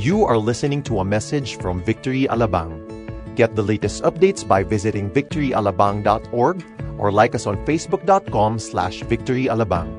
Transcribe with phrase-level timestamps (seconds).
[0.00, 2.72] You are listening to a message from Victory Alabang.
[3.36, 6.56] Get the latest updates by visiting victoryalabang.org
[6.96, 9.92] or like us on facebook.com slash victoryalabang.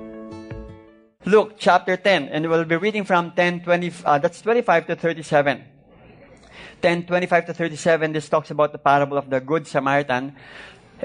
[1.29, 5.61] Luke chapter 10, and we'll be reading from 10, 20, uh, that's 25 to 37.
[6.81, 10.33] 10, 25 to 37, this talks about the parable of the Good Samaritan.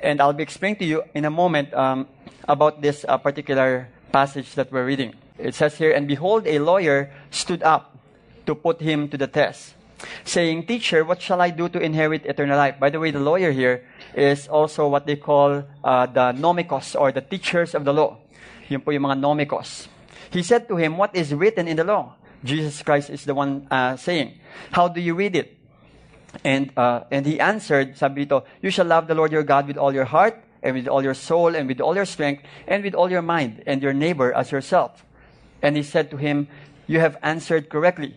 [0.03, 2.09] And I'll be explaining to you in a moment um,
[2.49, 5.13] about this uh, particular passage that we're reading.
[5.37, 7.93] It says here, And behold, a lawyer stood up
[8.47, 9.75] to put him to the test,
[10.25, 12.79] saying, Teacher, what shall I do to inherit eternal life?
[12.81, 17.13] By the way, the lawyer here is also what they call uh, the nomikos, or
[17.13, 18.19] the teachers of the law.
[18.69, 19.89] Yun po yung mga nomikos.
[20.31, 22.15] He said to him, What is written in the law?
[22.45, 24.39] Jesus Christ is the one uh, saying,
[24.71, 25.57] How do you read it?
[26.45, 29.77] And, uh, and he answered, sabi dito, You shall love the Lord your God with
[29.77, 32.95] all your heart, and with all your soul, and with all your strength, and with
[32.95, 35.05] all your mind, and your neighbor as yourself.
[35.63, 36.49] And he said to him,
[36.87, 38.17] You have answered correctly.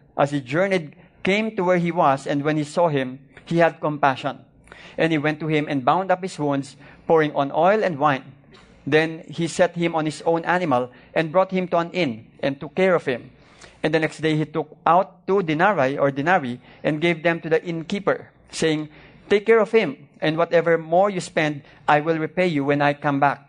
[0.17, 3.79] as he journeyed, came to where he was, and when he saw him, he had
[3.79, 4.39] compassion.
[4.97, 6.75] And he went to him and bound up his wounds,
[7.07, 8.23] pouring on oil and wine.
[8.85, 12.59] Then he set him on his own animal and brought him to an inn and
[12.59, 13.31] took care of him.
[13.83, 17.49] And the next day he took out two denarii or denarii and gave them to
[17.49, 18.89] the innkeeper, saying,
[19.29, 22.93] Take care of him, and whatever more you spend, I will repay you when I
[22.93, 23.47] come back.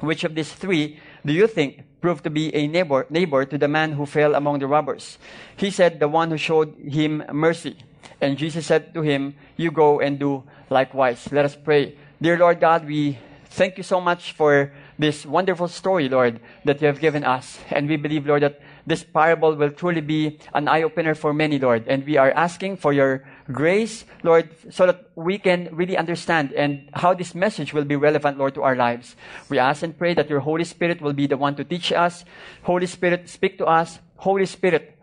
[0.00, 3.68] Which of these three do you think proved to be a neighbor, neighbor to the
[3.68, 5.18] man who fell among the robbers?
[5.56, 7.76] He said, The one who showed him mercy.
[8.20, 11.28] And Jesus said to him, You go and do likewise.
[11.30, 11.96] Let us pray.
[12.20, 16.86] Dear Lord God, we thank you so much for this wonderful story, Lord, that you
[16.86, 17.58] have given us.
[17.70, 21.58] And we believe, Lord, that this parable will truly be an eye opener for many,
[21.58, 21.84] Lord.
[21.86, 26.88] And we are asking for your grace, Lord, so that we can really understand and
[26.92, 29.16] how this message will be relevant, Lord, to our lives.
[29.48, 32.24] We ask and pray that your Holy Spirit will be the one to teach us.
[32.62, 33.98] Holy Spirit, speak to us.
[34.16, 34.98] Holy Spirit,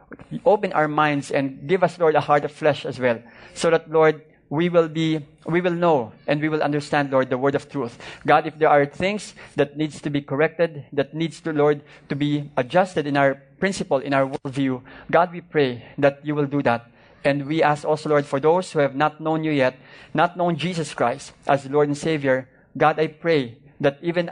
[0.46, 3.20] open our minds and give us, Lord, a heart of flesh as well.
[3.54, 7.38] So that, Lord, we will be, we will know and we will understand, Lord, the
[7.38, 7.98] word of truth.
[8.28, 12.16] God, if there are things that needs to be corrected, that needs to, Lord, to
[12.16, 16.62] be adjusted in our principle, in our worldview, God, we pray that you will do
[16.64, 16.92] that.
[17.25, 19.75] And we ask also, Lord, for those who have not known you yet,
[20.13, 22.47] not known Jesus Christ as Lord and Savior,
[22.78, 24.30] God, I pray that even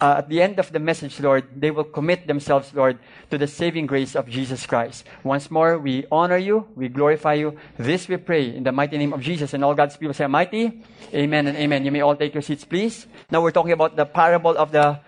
[0.00, 2.98] uh, at the end of the message, Lord, they will commit themselves, Lord,
[3.30, 5.04] to the saving grace of Jesus Christ.
[5.24, 7.56] Once more, we honor you, we glorify you.
[7.78, 9.54] This we pray in the mighty name of Jesus.
[9.54, 10.82] And all God's people say, Mighty,
[11.14, 11.84] Amen and Amen.
[11.84, 13.06] You may all take your seats, please.
[13.30, 15.00] Now we're talking about the parable of the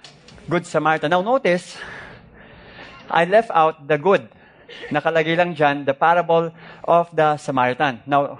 [0.49, 1.11] Good Samaritan.
[1.11, 1.77] Now notice,
[3.11, 4.29] I left out the good.
[4.91, 6.53] Nakalagay lang dyan, the parable
[6.85, 8.01] of the Samaritan.
[8.07, 8.39] Now,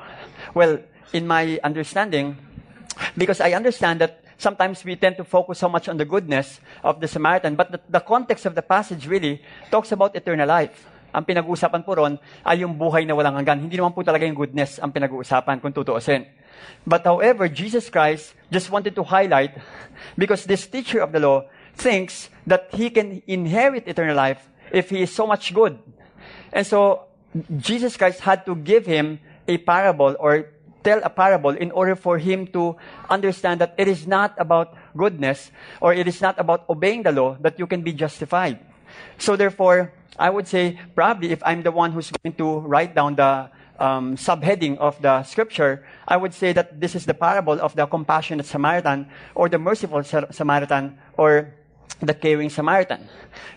[0.55, 0.79] well,
[1.13, 2.37] in my understanding,
[3.17, 7.01] because I understand that sometimes we tend to focus so much on the goodness of
[7.01, 10.87] the Samaritan, but the, the context of the passage really talks about eternal life.
[11.09, 13.65] Ang pinag-uusapan po ron ay yung buhay na walang hanggan.
[13.65, 16.29] Hindi naman po talaga yung goodness ang pinag-uusapan kung tutuusin.
[16.85, 19.57] But however, Jesus Christ just wanted to highlight,
[20.21, 25.01] because this teacher of the law thinks that he can inherit eternal life if he
[25.01, 25.81] is so much good.
[26.53, 27.05] And so,
[27.57, 30.49] Jesus Christ had to give him a parable or
[30.83, 32.77] tell a parable in order for him to
[33.11, 35.51] understand that it is not about goodness
[35.81, 38.59] or it is not about obeying the law that you can be justified.
[39.19, 43.17] So therefore, I would say probably if I'm the one who's going to write down
[43.17, 47.75] the um, subheading of the scripture, I would say that this is the parable of
[47.77, 51.55] the compassionate Samaritan or the merciful Samaritan or
[52.01, 53.09] the caring Samaritan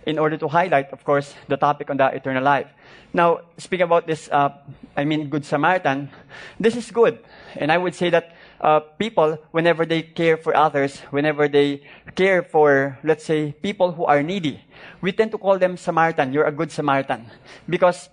[0.06, 2.68] in order to highlight, of course, the topic on the eternal life.
[3.14, 4.50] Now, speaking about this, uh,
[4.96, 6.10] I mean, Good Samaritan,
[6.60, 7.20] this is good.
[7.56, 11.84] And I would say that uh, people, whenever they care for others, whenever they
[12.16, 14.64] care for, let's say, people who are needy,
[15.02, 16.32] we tend to call them Samaritan.
[16.34, 17.26] You're a good Samaritan.
[17.68, 18.10] Because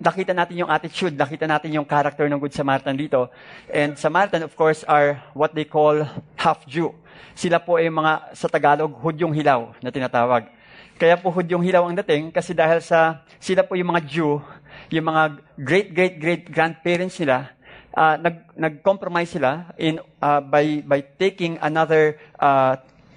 [0.00, 3.28] nakita natin yung attitude, nakita natin yung character ng Good Samaritan dito.
[3.72, 6.06] And Samaritan, of course, are what they call
[6.36, 6.94] half-Jew.
[7.34, 10.48] Sila po ay mga, sa Tagalog, hudyong hilaw na tinatawag.
[10.98, 14.42] Kaya po hudyong hilaw ang dating kasi dahil sa sila po yung mga Jew,
[14.90, 15.22] yung mga
[15.54, 17.54] great great great grandparents nila,
[17.94, 22.74] uh, nag nag-compromise sila in uh, by by taking another uh,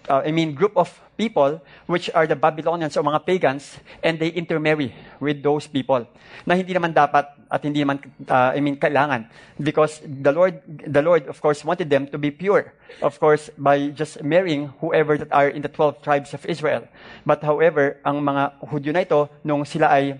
[0.09, 4.30] uh, I mean, group of people, which are the Babylonians o mga pagans, and they
[4.33, 6.07] intermarry with those people.
[6.45, 9.30] Na hindi naman dapat at hindi naman, uh, I mean, kailangan.
[9.62, 12.74] Because the Lord, the Lord, of course, wanted them to be pure.
[13.01, 16.88] Of course, by just marrying whoever that are in the 12 tribes of Israel.
[17.25, 20.18] But however, ang mga Hudyo na ito, nung sila ay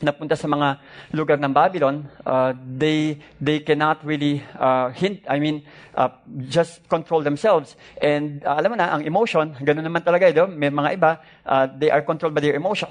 [0.00, 0.80] napunta sa mga
[1.12, 5.62] lugar ng Babylon, uh, they they cannot really uh, hint, I mean,
[5.94, 6.08] uh,
[6.48, 7.76] just control themselves.
[8.00, 11.10] And uh, alam mo na, ang emotion, ganun naman talaga, ito, may mga iba,
[11.44, 12.88] uh, they are controlled by their emotion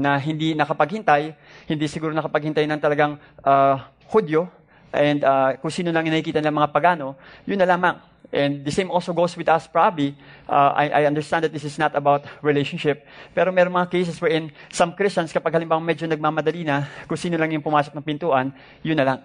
[0.00, 1.36] na hindi nakapaghintay,
[1.68, 3.76] hindi siguro nakapaghintay ng talagang uh,
[4.10, 4.48] Hudyo,
[4.90, 7.14] and uh, kung sino lang nakikita ng mga pagano,
[7.46, 8.09] yun na lamang.
[8.30, 10.14] And the same also goes with us probably.
[10.46, 13.02] Uh, I, I understand that this is not about relationship.
[13.34, 17.50] Pero meron mga cases wherein some Christians, kapag halimbawa medyo nagmamadali na, kung sino lang
[17.50, 18.54] yung pumasok ng pintuan,
[18.86, 19.20] yun na lang.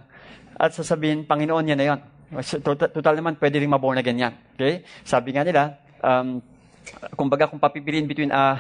[0.58, 2.00] At sasabihin, Panginoon, yan na yun.
[2.66, 4.34] Total, total naman, pwede rin maborn again yan.
[4.58, 4.82] Okay?
[5.06, 6.42] Sabi nga nila, um,
[7.14, 8.58] kumbaga kung papipiliin between a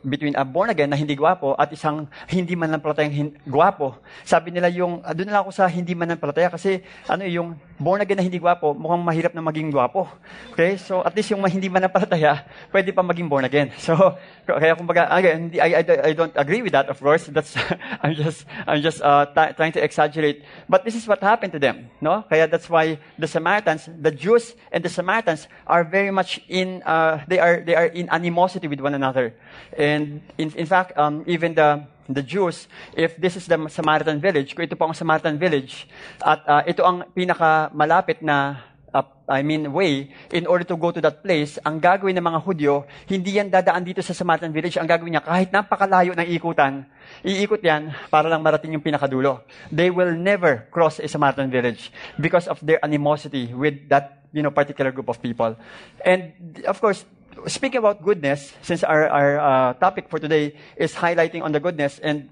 [0.00, 4.00] between a born again na hindi gwapo at isang hindi mananampalatayang hin- gwapo.
[4.24, 8.16] Sabi nila yung, uh, doon na ako sa hindi mananampalataya kasi ano yung born again
[8.16, 10.08] na hindi gwapo, mukhang mahirap na maging gwapo.
[10.56, 10.80] Okay?
[10.80, 13.70] So at least yung hindi mananampalataya, pwede pa maging born again.
[13.84, 14.16] So
[14.48, 17.28] kaya kumbaga, again, I, I, I don't agree with that, of course.
[17.28, 17.52] That's,
[18.02, 20.40] I'm just, I'm just uh, t- trying to exaggerate.
[20.68, 21.92] But this is what happened to them.
[22.00, 22.24] No?
[22.24, 27.20] Kaya that's why the Samaritans, the Jews and the Samaritans are very much in, uh,
[27.28, 29.36] they are, they are in animosity with one another.
[29.76, 34.54] And in, in fact, um, even the, the Jews, if this is the Samaritan village,
[34.54, 35.86] kung ito po ang Samaritan village,
[36.22, 38.62] at uh, ito ang pinakamalapit na,
[38.94, 42.40] uh, I mean, way, in order to go to that place, ang gagawin ng mga
[42.46, 44.78] Hudyo, hindi yan dadaan dito sa Samaritan village.
[44.78, 46.86] Ang gagawin niya, kahit napakalayo ng ikutan,
[47.26, 49.42] iikot yan para lang marating yung pinakadulo.
[49.74, 51.90] They will never cross a Samaritan village
[52.20, 55.54] because of their animosity with that you know, particular group of people.
[56.02, 56.34] And
[56.66, 57.06] of course,
[57.46, 61.98] speaking about goodness, since our, our uh, topic for today is highlighting on the goodness,
[61.98, 62.28] and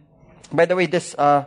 [0.53, 1.45] by the way, this uh,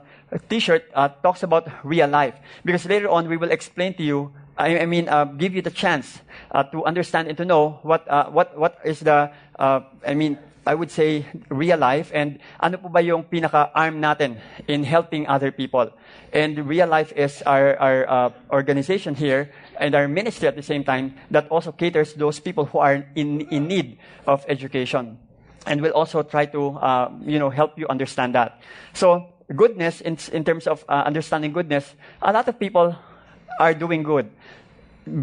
[0.50, 2.36] t-shirt uh, talks about real life.
[2.64, 5.72] Because later on, we will explain to you, I, I mean, uh, give you the
[5.72, 6.20] chance
[6.52, 10.74] uh, to understand and to know what, uh, what, what is the, I mean, I
[10.74, 15.92] would say real life and ano po ba yung pinaka-arm natin in helping other people.
[16.34, 21.16] And real life is our, our organization here and our ministry at the same time
[21.32, 25.18] that also caters those people who are in, in need of education.
[25.66, 28.62] And will also try to, uh, you know, help you understand that.
[28.94, 32.96] So goodness, in, in terms of uh, understanding goodness, a lot of people
[33.60, 34.30] are doing good.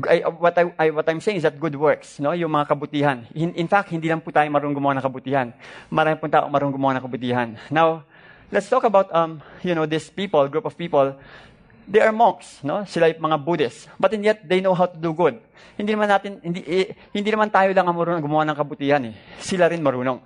[0.09, 2.31] I, what, I, I, what I'm saying is that good works, no?
[2.31, 3.27] yung mga kabutihan.
[3.35, 5.53] In, in fact, hindi lang po tayo marunong gumawa ng kabutihan.
[5.91, 7.59] Marami po tao marunong gumawa ng kabutihan.
[7.67, 8.07] Now,
[8.55, 11.19] let's talk about um, you know, this people, group of people.
[11.89, 12.87] They are monks, no?
[12.87, 13.91] Sila yung mga Buddhists.
[13.99, 15.43] But and yet, they know how to do good.
[15.75, 19.03] Hindi naman natin, hindi, eh, hindi naman tayo lang ang marunong gumawa ng kabutihan.
[19.11, 19.15] Eh.
[19.43, 20.23] Sila rin marunong.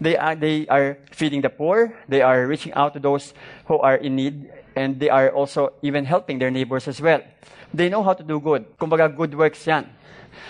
[0.00, 1.92] They are, they are feeding the poor.
[2.08, 3.34] They are reaching out to those
[3.66, 4.48] who are in need.
[4.78, 7.20] And they are also even helping their neighbors as well.
[7.74, 8.64] They know how to do good.
[8.78, 9.90] Kumbaga, good works yan.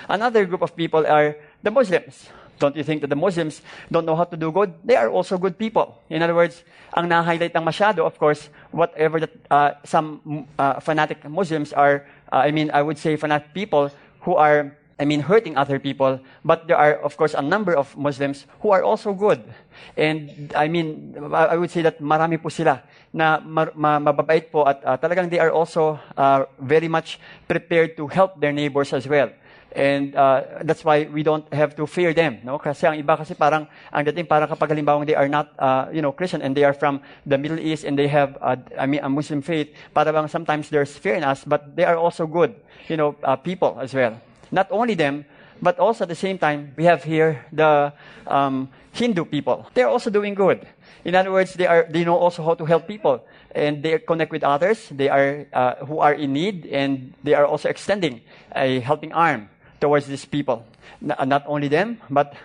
[0.09, 2.29] Another group of people are the Muslims.
[2.61, 4.77] Don't you think that the Muslims don't know how to do good?
[4.85, 5.97] They are also good people.
[6.13, 6.63] In other words,
[6.93, 12.45] ang na-highlight ng masyado, of course, whatever that uh, some uh, fanatic Muslims are, uh,
[12.45, 13.91] I mean, I would say fanatic people
[14.21, 16.21] who are I mean, hurting other people.
[16.45, 19.41] But there are, of course, a number of Muslims who are also good.
[19.97, 25.01] And I mean, I would say that marami po sila na mababait po at uh,
[25.01, 27.17] talagang they are also uh, very much
[27.49, 29.33] prepared to help their neighbors as well.
[29.73, 32.59] And uh, that's why we don't have to fear them, no?
[32.59, 36.03] Kasi ang iba kasi parang ang dating parang kapag halimbawa they are not uh, you
[36.03, 38.99] know Christian and they are from the Middle East and they have uh, I mean
[38.99, 42.59] a Muslim faith, para bang sometimes there's fear in us, but they are also good,
[42.91, 44.19] you know, uh, people as well.
[44.51, 45.23] Not only them,
[45.63, 47.95] but also at the same time, we have here the
[48.27, 49.71] um, Hindu people.
[49.75, 50.67] They're also doing good.
[51.07, 53.23] In other words, they are they know also how to help people,
[53.55, 54.91] and they connect with others.
[54.91, 59.47] They are uh, who are in need, and they are also extending a helping arm
[59.81, 60.63] towards these people.
[61.01, 62.37] Not only them, but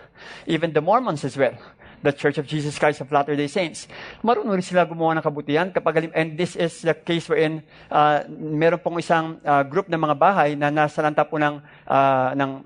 [0.46, 1.54] even the Mormons as well.
[2.02, 3.88] The Church of Jesus Christ of Latter-day Saints.
[4.24, 5.72] Marunong rin sila gumawa ng kabutihan.
[5.72, 10.16] Kapag, and this is the case wherein uh, meron pong isang uh, group ng mga
[10.16, 12.62] bahay na nasa lanta po ng, uh, ng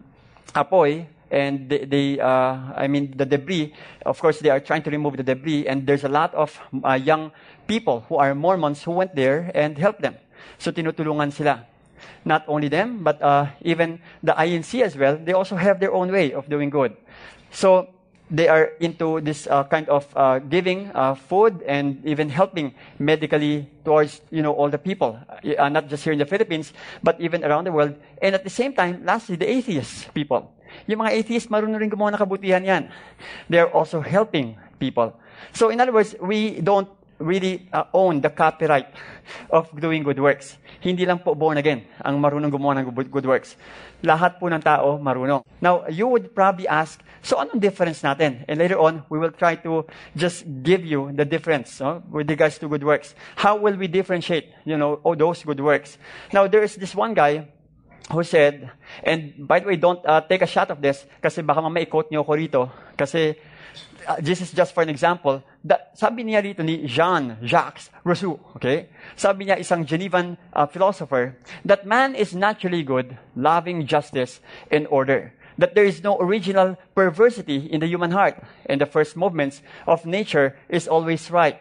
[0.55, 3.73] apoy and they, they uh, I mean, the debris,
[4.05, 6.95] of course, they are trying to remove the debris, and there's a lot of uh,
[6.95, 7.31] young
[7.67, 10.19] people who are Mormons who went there and helped them.
[10.59, 11.70] So tinutulungan sila.
[12.25, 16.13] Not only them, but uh, even the INC as well, they also have their own
[16.13, 16.97] way of doing good.
[17.51, 17.89] So
[18.31, 23.69] they are into this uh, kind of uh, giving uh, food and even helping medically
[23.85, 25.19] towards you know all the people,
[25.59, 27.95] uh, not just here in the Philippines, but even around the world.
[28.23, 30.55] And at the same time, lastly, the atheist people.
[30.87, 32.83] Yung mga atheists, marunong rin gumawa ng kabutihan yan.
[33.51, 35.19] They are also helping people.
[35.53, 36.87] So in other words, we don't
[37.21, 38.89] really uh, own the copyright
[39.51, 40.57] of doing good works.
[40.81, 43.55] Hindi lang po born again ang marunong gumawa ng good, works.
[44.03, 45.45] Lahat po ng tao marunong.
[45.61, 48.49] Now, you would probably ask, so anong difference natin?
[48.49, 49.85] And later on, we will try to
[50.17, 53.15] just give you the difference no, with regards to good works.
[53.37, 56.01] How will we differentiate, you know, all those good works?
[56.33, 57.53] Now, there is this one guy
[58.11, 58.71] who said,
[59.05, 62.11] and by the way, don't uh, take a shot of this kasi baka mamaya i-quote
[62.11, 62.63] niyo ako rito
[62.99, 63.39] kasi
[64.11, 65.43] uh, this is just for an example.
[65.63, 68.91] That, sabi niya rito ni Jean Jacques Rousseau, okay?
[69.15, 74.41] Sabi niya isang Genevan uh, philosopher that man is naturally good, loving justice
[74.71, 75.33] and order.
[75.59, 80.07] That there is no original perversity in the human heart, and the first movements of
[80.07, 81.61] nature is always right.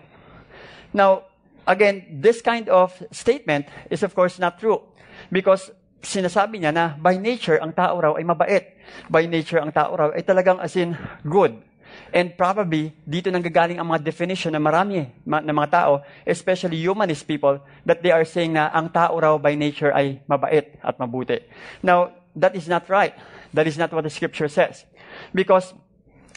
[0.93, 1.29] Now,
[1.67, 4.81] again, this kind of statement is of course not true
[5.29, 5.69] because
[6.01, 8.79] sinasabi niya na by nature ang tao raw ay mabait.
[9.11, 10.95] By nature ang tao raw ay talagang as in
[11.27, 11.68] good.
[12.09, 17.29] And probably, dito nanggagaling ang mga definition na marami ma- ng mga tao, especially humanist
[17.29, 21.43] people, that they are saying na ang tao raw by nature ay mabait at mabuti.
[21.85, 23.13] Now, that is not right.
[23.53, 24.85] That is not what the scripture says.
[25.33, 25.73] Because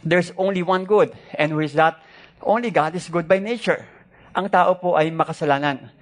[0.04, 1.12] there's only one good.
[1.36, 2.00] And is that?
[2.42, 3.86] Only God is good by nature.
[4.34, 5.92] Ang tao po ay makasalanan.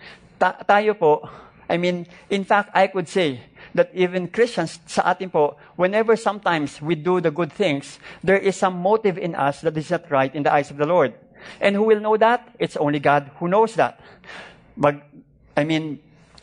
[0.41, 1.29] Ta- tayo po,
[1.71, 6.83] I mean, in fact, I could say that even Christians sa atin po, whenever sometimes
[6.83, 10.35] we do the good things, there is some motive in us that is not right
[10.35, 11.15] in the eyes of the Lord.
[11.61, 12.53] And who will know that?
[12.59, 14.01] It's only God who knows that.
[14.77, 15.01] Mag,
[15.57, 16.01] I mean,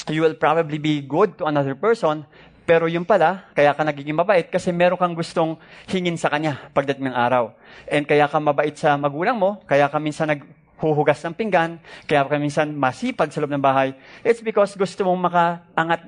[0.09, 2.25] you will probably be good to another person,
[2.67, 5.55] pero yung pala, kaya ka nagiging mabait kasi meron kang gustong
[5.87, 7.55] hingin sa kanya pagdating ng araw.
[7.87, 10.43] And kaya ka mabait sa magulang mo, kaya ka minsan nag,
[10.77, 15.29] huhugas ng pinggan, kaya ka minsan masipag sa loob ng bahay, it's because gusto mong
[15.29, 16.01] makaangat,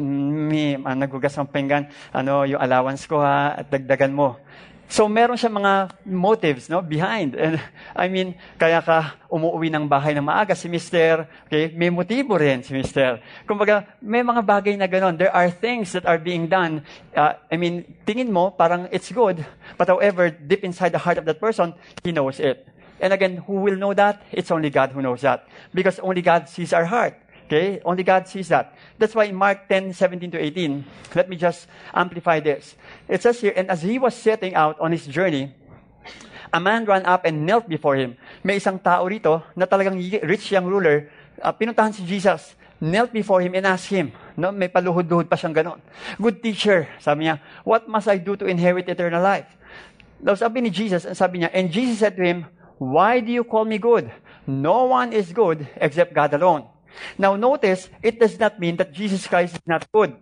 [0.00, 4.40] may, uh, naghugas ng pinggan, ano, yung allowance ko ha, at dagdagan mo.
[4.84, 7.32] So, meron siya mga motives, no, behind.
[7.32, 7.56] And,
[7.96, 12.60] I mean, kaya ka umuwi ng bahay ng maaga si Mister, okay, may motibo rin
[12.60, 13.16] si Mister.
[13.48, 15.16] Kumbaga, may mga bagay na ganon.
[15.16, 16.84] There are things that are being done.
[17.16, 19.40] Uh, I mean, tingin mo, parang it's good.
[19.80, 21.72] But however, deep inside the heart of that person,
[22.04, 22.68] he knows it.
[23.00, 24.22] And again, who will know that?
[24.32, 25.48] It's only God who knows that.
[25.72, 27.18] Because only God sees our heart.
[27.46, 27.80] Okay?
[27.84, 28.74] Only God sees that.
[28.98, 30.84] That's why in Mark 10, 17 to 18,
[31.14, 32.76] let me just amplify this.
[33.08, 35.52] It says here, and as he was setting out on his journey,
[36.52, 38.16] a man ran up and knelt before him.
[38.46, 41.10] May isang tao rito na talagang rich young ruler,
[41.42, 45.54] uh, pinuntahan si Jesus, knelt before him and asked him, no, may paluhod-luhod pa siyang
[45.54, 45.82] ganon.
[46.14, 49.50] Good teacher, sabi niya, what must I do to inherit eternal life?
[50.22, 52.46] Daw sabi ni Jesus, sabi niya, and Jesus said to him,
[52.78, 54.10] why do you call me good?
[54.46, 56.66] No one is good except God alone.
[57.18, 60.14] Now notice, it does not mean that Jesus Christ is not good.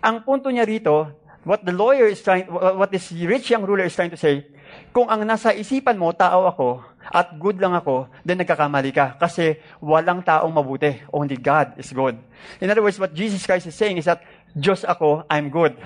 [0.00, 1.10] Ang punto niya rito,
[1.44, 4.46] what the lawyer is trying, what this rich young ruler is trying to say,
[4.90, 6.82] kung ang nasa isipan mo, tao ako,
[7.12, 9.20] at good lang ako, then nagkakamali ka.
[9.20, 11.04] Kasi walang taong mabuti.
[11.12, 12.16] Only God is good.
[12.58, 14.24] In other words, what Jesus Christ is saying is that,
[14.56, 15.76] Diyos ako, I'm good.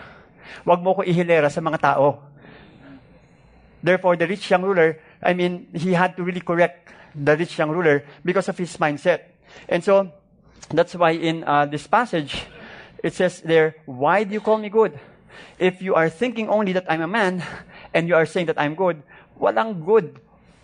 [0.64, 2.22] Huwag mo ko ihilera sa mga tao.
[3.82, 7.70] Therefore, the rich young ruler, I mean, he had to really correct the rich young
[7.70, 9.34] ruler because of his mindset.
[9.68, 10.12] And so,
[10.70, 12.44] that's why in uh, this passage,
[13.02, 14.98] it says there, why do you call me good?
[15.58, 17.42] If you are thinking only that I'm a man,
[17.94, 19.02] and you are saying that I'm good,
[19.40, 20.20] walang good.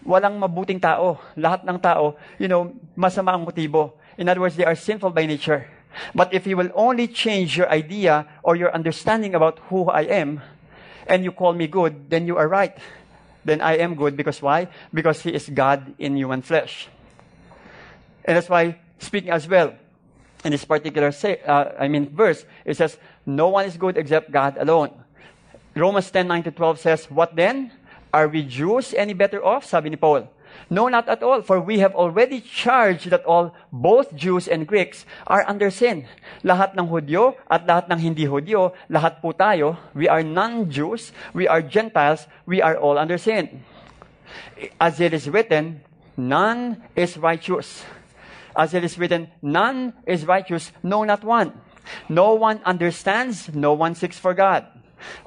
[0.07, 1.19] Walang mabuting tao.
[1.37, 3.95] Lahat ng tao, you know, masama ang motibo.
[4.19, 5.67] In other words, they are sinful by nature.
[6.15, 10.43] But if you will only change your idea or your understanding about who I am,
[11.07, 12.77] and you call me good, then you are right
[13.45, 14.69] then I am good because why?
[14.93, 16.89] Because He is God in human flesh.
[18.25, 19.75] And that's why, speaking as well,
[20.45, 24.31] in this particular say, uh, I mean verse, it says, "No one is good except
[24.31, 24.91] God alone."
[25.75, 27.73] Romans 10, 9 to 12 says, "What then?
[28.13, 30.29] Are we Jews any better off?" Sabi ni Paul.
[30.71, 35.05] No, not at all, for we have already charged that all, both Jews and Greeks,
[35.27, 36.07] are under sin.
[36.43, 41.47] Lahat ng Hudyo at lahat ng hindi Hudyo, lahat po tayo, we are non-Jews, we
[41.47, 43.63] are Gentiles, we are all under sin.
[44.81, 45.81] As it is written,
[46.17, 47.85] none is righteous.
[48.57, 51.53] As it is written, none is righteous, no, not one.
[52.09, 54.65] No one understands, no one seeks for God.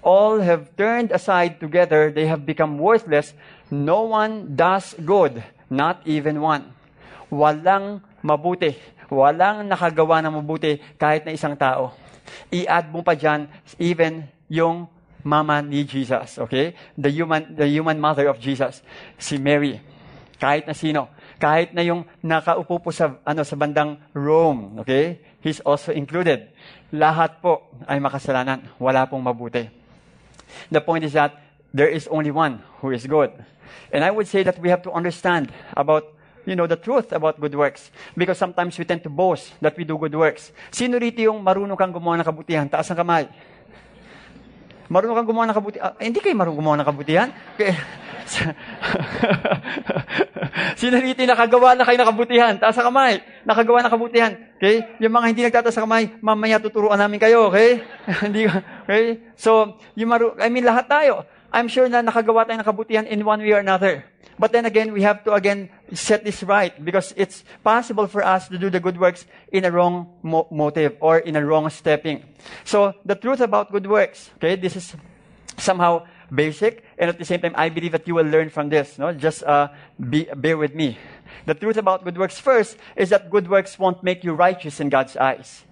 [0.02, 3.34] All have turned aside together, they have become worthless.
[3.68, 6.72] No one does good, not even one.
[7.28, 8.76] Walang mabuti.
[9.12, 11.96] Walang nakagawa ng mabuti kahit na isang tao.
[12.52, 13.48] I-add mo pa dyan,
[13.80, 14.88] even yung
[15.24, 16.76] mama ni Jesus, okay?
[16.96, 18.84] The human, the human mother of Jesus,
[19.20, 19.80] si Mary.
[20.40, 21.12] Kahit na sino.
[21.42, 25.20] Kahit na yung nakaupo po sa, ano, sa bandang Rome, okay?
[25.44, 26.52] He's also included.
[26.94, 28.64] Lahat po ay makasalanan.
[28.80, 29.68] Wala pong mabuti.
[30.72, 31.36] The point is that
[31.78, 33.30] there is only one who is good.
[33.94, 36.18] And I would say that we have to understand about
[36.48, 37.92] you know, the truth about good works.
[38.16, 40.56] Because sometimes we tend to boast that we do good works.
[40.72, 42.66] Sino rito yung marunong kang gumawa ng kabutihan?
[42.72, 43.28] Taas ang kamay.
[44.88, 45.84] Marunong kang gumawa ng kabutihan?
[45.84, 47.30] Ah, hindi kayo marunong gumawa ng kabutihan?
[50.80, 52.56] Sino rito yung nakagawa na kayo ng kabutihan?
[52.56, 53.20] Taas ang kamay.
[53.44, 54.32] Nakagawa ng kabutihan.
[54.56, 54.88] Okay?
[55.04, 57.52] Yung mga hindi nagtataas ang kamay, mamaya tuturuan namin kayo.
[57.52, 57.84] Okay?
[58.24, 58.48] Hindi
[58.88, 59.36] okay?
[59.36, 61.28] So, yung maru- I mean, lahat tayo.
[61.52, 64.04] I'm sure na nakagawa tayo ng kabutihan in one way or another.
[64.38, 68.48] But then again, we have to again set this right because it's possible for us
[68.50, 72.24] to do the good works in a wrong mo- motive or in a wrong stepping.
[72.64, 74.96] So the truth about good works, okay, this is
[75.58, 79.00] somehow basic, and at the same time, I believe that you will learn from this.
[79.00, 80.98] No, just uh, be, bear with me.
[81.46, 84.90] The truth about good works first is that good works won't make you righteous in
[84.90, 85.64] God's eyes.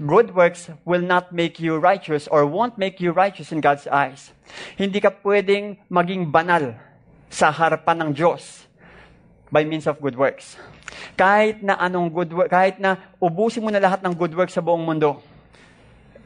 [0.00, 4.32] Good works will not make you righteous or won't make you righteous in God's eyes.
[4.80, 6.72] Hindi ka pwedeng maging banal
[7.28, 8.64] sa harapan ng Diyos
[9.52, 10.56] by means of good works.
[11.20, 14.64] Kahit na anong good work, kahit na ubusin mo na lahat ng good works sa
[14.64, 15.20] buong mundo,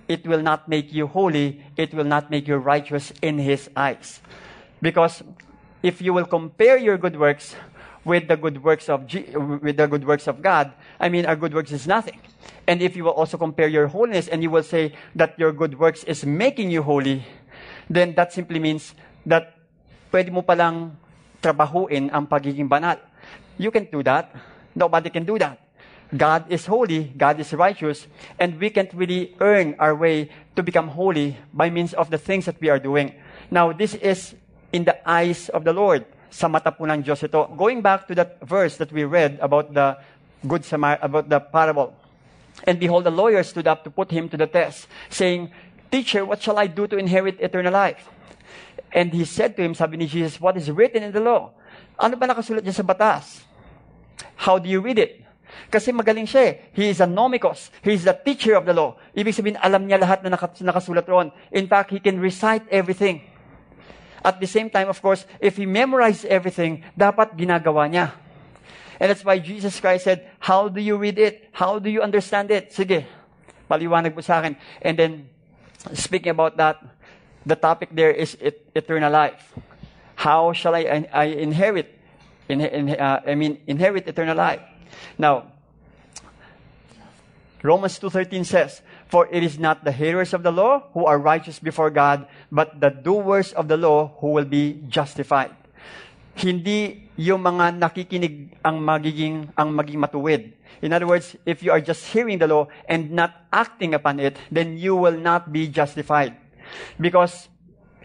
[0.06, 4.22] it will not make you holy, it will not make you righteous in His eyes.
[4.78, 5.26] Because
[5.82, 7.58] if you will compare your good works
[8.06, 10.70] with the good works of G- with the good works of God,
[11.02, 12.22] I mean our good works is nothing.
[12.66, 15.78] And if you will also compare your holiness and you will say that your good
[15.78, 17.24] works is making you holy,
[17.90, 18.94] then that simply means
[19.26, 19.52] that
[20.10, 20.96] pwede mo palang
[21.44, 22.96] trabahuin ang pagiging banal.
[23.60, 24.32] You can do that.
[24.74, 25.60] Nobody can do that.
[26.16, 28.06] God is holy, God is righteous,
[28.38, 32.46] and we can't really earn our way to become holy by means of the things
[32.46, 33.14] that we are doing.
[33.50, 34.34] Now, this is
[34.72, 36.04] in the eyes of the Lord.
[36.30, 37.46] Sa mata po ng Diyos ito.
[37.56, 39.98] Going back to that verse that we read about the
[40.46, 41.94] good Samar- about the parable.
[42.64, 45.52] And behold, the lawyer stood up to put him to the test, saying,
[45.94, 48.10] Teacher, what shall I do to inherit eternal life?
[48.90, 51.54] And he said to him, sabi ni Jesus, what is written in the law?
[51.98, 53.46] Ano ba nakasulat dyan sa batas?
[54.34, 55.22] How do you read it?
[55.70, 56.52] Kasi magaling siya eh.
[56.74, 57.70] He is a nomikos.
[57.82, 58.98] He is the teacher of the law.
[59.14, 61.30] Ibig sabihin, alam niya lahat na nakas- nakasulat roon.
[61.54, 63.22] In fact, he can recite everything.
[64.22, 68.14] At the same time, of course, if he memorized everything, dapat ginagawa niya.
[69.00, 71.48] And that's why Jesus Christ said, How do you read it?
[71.52, 72.70] How do you understand it?
[72.70, 73.06] Sige,
[73.70, 74.56] paliwanag mo sa akin.
[74.82, 75.28] And then,
[75.92, 76.78] speaking about that,
[77.46, 79.54] the topic there is et- eternal life.
[80.16, 81.90] How shall I, I inherit?
[82.48, 84.60] In, in, uh, I mean, inherit eternal life.
[85.18, 85.52] Now,
[87.62, 91.58] Romans 2.13 says, For it is not the hearers of the law who are righteous
[91.58, 95.56] before God, but the doers of the law who will be justified.
[96.34, 100.42] Hindi yung mga nakikinig ang magiging, ang maging matuwid.
[100.82, 104.36] In other words, if you are just hearing the law and not acting upon it,
[104.50, 106.34] then you will not be justified.
[106.98, 107.48] Because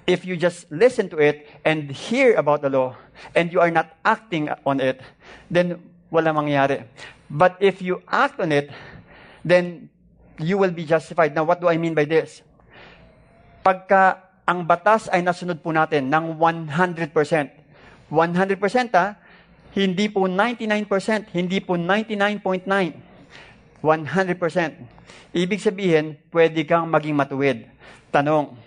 [0.05, 2.93] if you just listen to it and hear about the law
[3.33, 5.01] and you are not acting on it,
[5.49, 5.81] then
[6.13, 6.85] wala mangyari.
[7.29, 8.69] But if you act on it,
[9.45, 9.89] then
[10.37, 11.33] you will be justified.
[11.35, 12.41] Now, what do I mean by this?
[13.61, 17.58] Pagka ang batas ay nasunod po natin ng 100%.
[18.09, 19.17] 100% ah,
[19.77, 22.65] hindi po 99%, hindi po 99.9.
[23.79, 25.33] 100%.
[25.33, 27.69] Ibig sabihin, pwede kang maging matuwid.
[28.09, 28.57] Tanong,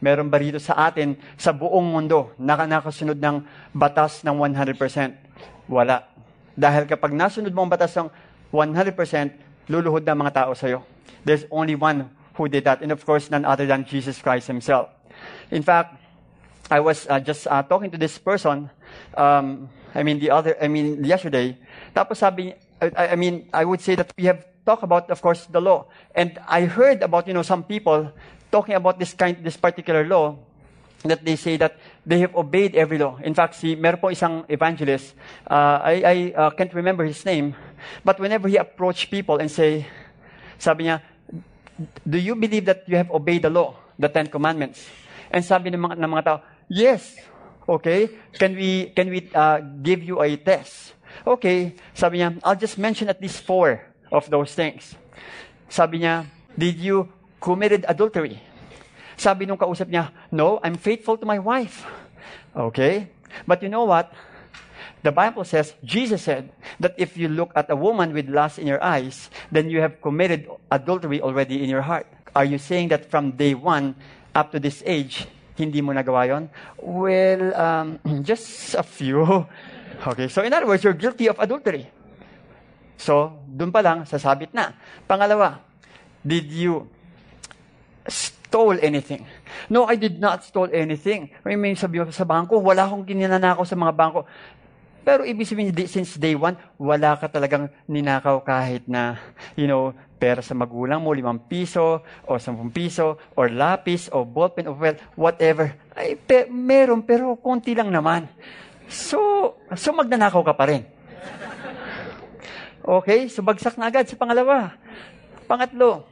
[0.00, 3.44] meron ba rito sa atin, sa buong mundo, na nakasunod ng
[3.76, 5.68] batas ng 100%?
[5.68, 6.08] Wala.
[6.56, 8.08] Dahil kapag nasunod mo ang batas ng
[8.48, 10.80] 100%, luluhod na mga tao sa'yo.
[11.26, 14.88] There's only one who did that, and of course, none other than Jesus Christ himself.
[15.52, 16.00] In fact,
[16.70, 18.70] I was uh, just uh, talking to this person,
[19.16, 21.56] um, I mean, the other, I mean, yesterday,
[21.94, 25.46] tapos sabi, I, I mean, I would say that we have talked about, of course,
[25.46, 25.86] the law.
[26.14, 28.12] And I heard about, you know, some people
[28.50, 30.36] talking about this kind, this particular law,
[31.04, 33.16] that they say that they have obeyed every law.
[33.22, 35.14] In fact, si, meron po isang evangelist,
[35.46, 37.54] uh, I, I uh, can't remember his name,
[38.04, 39.86] but whenever he approached people and say,
[40.58, 41.00] sabi niya,
[42.02, 44.88] do you believe that you have obeyed the law, the Ten Commandments?
[45.30, 47.16] And sabi ng mga, ng mga tao, yes.
[47.68, 50.94] Okay, can we, can we uh, give you a test?
[51.26, 54.94] Okay, sabi niya, I'll just mention at least four of those things.
[55.68, 58.38] Sabi niya, did you committed adultery?
[59.16, 61.82] Sabi nung kausap niya, no, I'm faithful to my wife.
[62.54, 63.10] Okay,
[63.46, 64.14] but you know what?
[65.02, 66.50] The Bible says, Jesus said,
[66.80, 70.00] that if you look at a woman with lust in your eyes, then you have
[70.02, 72.06] committed adultery already in your heart.
[72.34, 73.94] Are you saying that from day one
[74.34, 75.26] up to this age,
[75.56, 76.44] hindi mo nagawa yon?
[76.80, 77.88] Well, um,
[78.28, 79.24] just a few.
[79.96, 81.88] Okay, so in other words, you're guilty of adultery.
[83.00, 84.76] So, dun pa lang, sasabit na.
[85.08, 85.56] Pangalawa,
[86.20, 86.84] did you
[88.56, 89.26] stole anything.
[89.68, 91.30] No, I did not stole anything.
[91.44, 94.24] May may sabi sa bangko, wala akong ginanakaw sa mga bangko.
[95.06, 99.22] Pero ibig sabihin, since day one, wala ka talagang ninakaw kahit na,
[99.54, 104.66] you know, pera sa magulang mo, limang piso, o sampung piso, or lapis, o ballpen,
[104.66, 105.70] o well, whatever.
[105.94, 108.26] Ay, pe- meron, pero konti lang naman.
[108.90, 110.82] So, so magnanakaw ka pa rin.
[112.82, 114.74] Okay, so bagsak na agad sa pangalawa.
[115.46, 116.02] Pangatlo,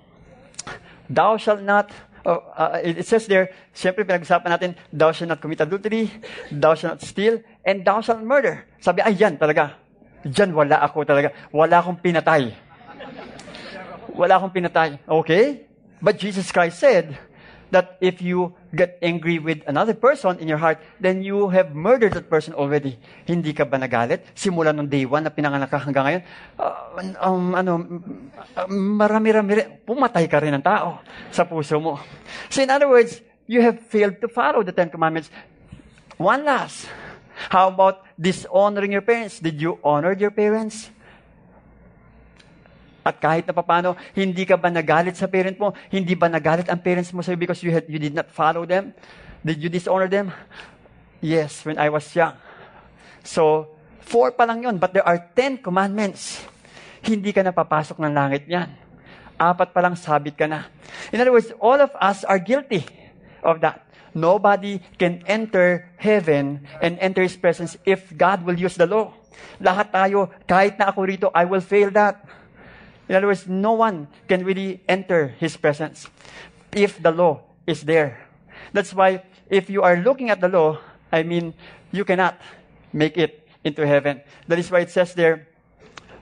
[1.10, 1.90] thou shalt not,
[2.22, 6.10] oh, uh, it says there, siyempre pinag-usapan natin, thou shalt not commit adultery,
[6.50, 8.64] thou shalt not steal, and thou shalt murder.
[8.78, 9.76] Sabi, ay, yan talaga.
[10.24, 11.32] Diyan wala ako talaga.
[11.52, 12.52] Wala akong pinatay.
[14.16, 15.00] Wala akong pinatay.
[15.04, 15.68] Okay?
[16.00, 17.16] But Jesus Christ said
[17.72, 22.14] that if you get angry with another person in your heart, then you have murdered
[22.14, 22.96] that person already.
[23.26, 24.22] Hindi ka ba nagalit?
[24.36, 26.22] Simula nung day one na pinanganak ka hanggang ngayon,
[26.62, 27.72] uh, um, ano,
[28.70, 29.82] marami-rami.
[29.82, 31.02] Pumatay ka rin ng tao
[31.34, 31.98] sa puso mo.
[32.48, 33.18] So in other words,
[33.50, 35.28] you have failed to follow the Ten Commandments.
[36.16, 36.86] One last.
[37.50, 39.40] How about dishonoring your parents?
[39.42, 40.90] Did you honor your parents?
[43.04, 45.76] At kahit na papano, hindi ka ba nagalit sa parent mo?
[45.92, 48.96] Hindi ba nagalit ang parents mo sa'yo because you, had, you did not follow them?
[49.44, 50.32] Did you dishonor them?
[51.20, 52.32] Yes, when I was young.
[53.20, 56.40] So, four pa lang yun, but there are ten commandments.
[57.04, 58.72] Hindi ka na papasok ng langit yan.
[59.36, 60.64] Apat pa lang sabit ka na.
[61.12, 62.88] In other words, all of us are guilty
[63.44, 63.83] of that.
[64.14, 69.12] Nobody can enter heaven and enter His presence if God will use the law.
[69.58, 72.22] Lahat tayo, kahit na ako rito, I will fail that.
[73.10, 76.06] In other words, no one can really enter His presence
[76.72, 78.22] if the law is there.
[78.72, 80.78] That's why if you are looking at the law,
[81.10, 81.54] I mean,
[81.92, 82.38] you cannot
[82.92, 84.22] make it into heaven.
[84.46, 85.48] That is why it says there,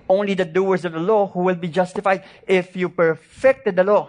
[0.09, 4.09] only the doers of the law who will be justified if you perfected the law.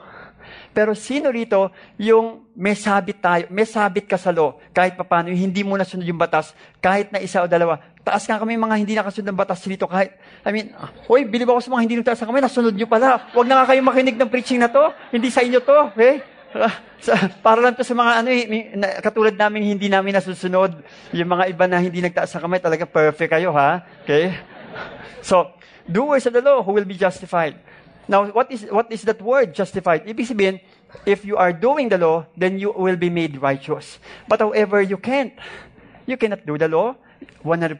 [0.73, 1.69] Pero sino rito
[2.01, 6.17] yung may sabit tayo, may sabit ka sa law, kahit papano, hindi mo nasunod yung
[6.17, 7.77] batas, kahit na isa o dalawa.
[8.01, 10.73] Taas nga kami mga hindi nakasunod ng batas dito, kahit, I mean,
[11.05, 13.29] hoy, bilib ako sa mga hindi nagtaas kami, nasunod nyo pala.
[13.31, 16.25] Huwag na nga kayo makinig ng preaching na to, hindi sa inyo to, okay?
[16.53, 18.45] Ah, sa, para lang to sa mga ano, eh,
[19.01, 20.77] katulad namin hindi namin nasusunod.
[21.09, 23.81] Yung mga iba na hindi nagtaas sa kamay, talaga perfect kayo, ha?
[24.05, 24.37] Okay?
[25.25, 25.49] So,
[25.89, 27.57] doers of the law who will be justified.
[28.07, 30.05] Now, what is, what is that word, justified?
[30.05, 30.59] Ibig sabihin,
[31.05, 33.99] if you are doing the law, then you will be made righteous.
[34.27, 35.33] But however, you can't.
[36.05, 36.95] You cannot do the law
[37.45, 37.79] 100%.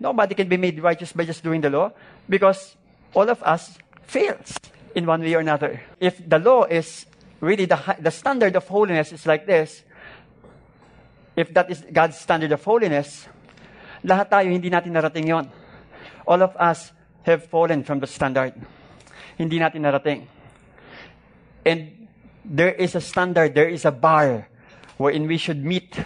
[0.00, 1.92] Nobody can be made righteous by just doing the law
[2.28, 2.76] because
[3.14, 4.58] all of us fails
[4.94, 5.80] in one way or another.
[6.00, 7.06] If the law is
[7.40, 9.82] really the, the standard of holiness is like this,
[11.36, 13.28] if that is God's standard of holiness,
[14.04, 15.46] lahat tayo hindi natin narating yon.
[16.26, 18.54] All of us have fallen from the standard.
[19.36, 20.26] Hindi natin narating.
[21.64, 22.08] And
[22.44, 24.48] there is a standard, there is a bar
[25.00, 25.96] wherein we should meet.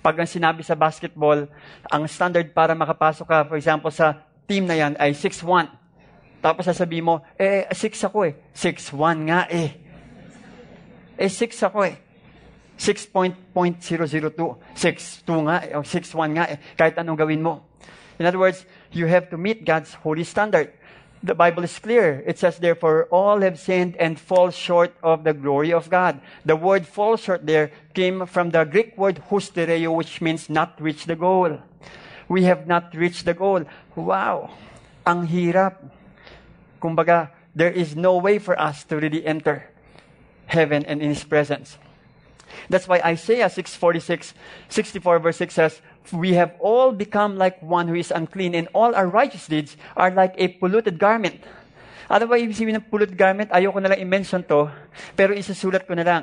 [0.00, 1.44] Pag ang sinabi sa basketball,
[1.92, 5.68] ang standard para makapasok ka, for example, sa team na yan ay 6'1".
[6.40, 8.34] Tapos sasabihin mo, eh, 6 ako eh.
[8.56, 9.76] 6'1 nga eh.
[11.20, 12.00] Eh, 6 ako eh.
[12.80, 13.52] 6.002.
[14.72, 15.76] 6'2 nga eh.
[15.76, 16.56] O 6'1 nga eh.
[16.80, 17.68] Kahit anong gawin mo.
[18.16, 20.72] In other words, you have to meet God's holy standard.
[21.22, 22.24] The Bible is clear.
[22.26, 26.20] It says, therefore, all have sinned and fall short of the glory of God.
[26.46, 31.04] The word fall short there came from the Greek word hustereo, which means not reach
[31.04, 31.60] the goal.
[32.28, 33.64] We have not reached the goal.
[33.94, 34.50] Wow!
[35.04, 35.76] Ang hirap.
[36.80, 39.68] Kumbaga, there is no way for us to really enter
[40.46, 41.76] heaven and in His presence.
[42.68, 44.34] That's why Isaiah 646,
[44.68, 48.96] 64 verse 6 says, We have all become like one who is unclean, and all
[48.96, 51.38] our righteous deeds are like a polluted garment.
[52.10, 53.54] Ano ba ibig sabihin ng polluted garment?
[53.54, 54.66] Ayoko na lang i-mention to,
[55.14, 56.22] pero isasulat ko na lang.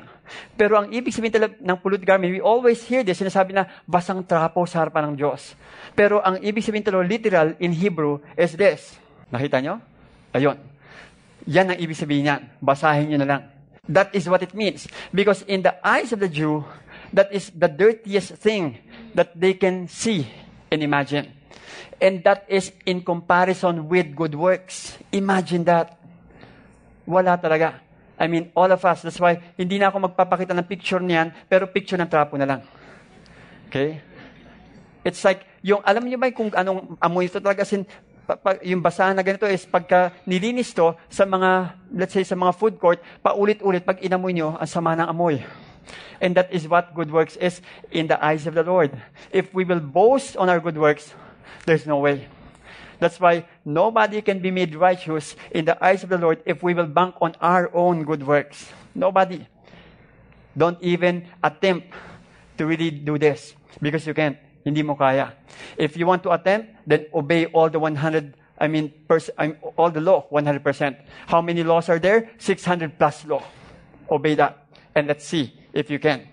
[0.59, 4.19] Pero ang ibig sabihin talaga ng polluted garment, we always hear this, sinasabi na basang
[4.19, 5.55] trapo sa harapan ng Diyos.
[5.95, 8.99] Pero ang ibig sabihin talaga literal in Hebrew is this.
[9.31, 9.79] Nakita nyo?
[10.35, 10.59] Ayun.
[11.47, 12.41] Yan ang ibig sabihin niyan.
[12.59, 13.41] Basahin nyo na lang.
[13.87, 14.91] That is what it means.
[15.15, 16.67] Because in the eyes of the Jew,
[17.15, 18.83] that is the dirtiest thing
[19.15, 20.27] that they can see
[20.71, 21.31] and imagine.
[21.97, 24.97] And that is in comparison with good works.
[25.11, 25.97] Imagine that.
[27.07, 27.81] Wala talaga.
[28.17, 29.01] I mean, all of us.
[29.05, 32.61] That's why, hindi na ako magpapakita ng picture niyan, pero picture ng trapo na lang.
[33.69, 34.01] Okay?
[35.05, 37.65] It's like, yung, alam niyo ba kung anong amoy ito talaga?
[37.65, 37.85] Sin,
[38.65, 42.75] yung basahan na ganito is pagka nilinis to sa mga, let's say sa mga food
[42.75, 45.39] court, paulit-ulit pag inamoy nyo, ang sama ng amoy.
[46.21, 48.91] And that is what good works is in the eyes of the Lord.
[49.31, 51.13] If we will boast on our good works,
[51.65, 52.27] there's no way.
[52.99, 56.73] That's why nobody can be made righteous in the eyes of the Lord if we
[56.73, 58.71] will bank on our own good works.
[58.95, 59.45] Nobody.
[60.57, 61.93] Don't even attempt
[62.57, 64.37] to really do this because you can't.
[64.65, 65.33] Hindi mo kaya.
[65.77, 69.57] If you want to attempt, then obey all the 100, I mean, pers- I mean
[69.77, 70.97] all the law, 100%.
[71.27, 72.31] How many laws are there?
[72.39, 73.43] 600 plus law.
[74.09, 74.65] Obey that.
[74.95, 76.27] And let's see if you can.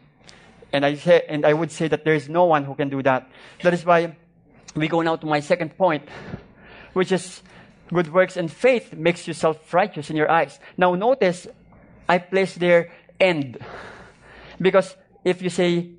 [0.73, 3.03] And I say, and I would say that there is no one who can do
[3.03, 3.29] that.
[3.63, 4.17] That is why
[4.75, 6.09] we go now to my second point,
[6.95, 7.43] which is
[7.93, 10.59] good works and faith makes you self-righteous in your eyes.
[10.77, 11.47] Now notice,
[12.09, 13.59] I place there end.
[14.61, 15.91] Because if you say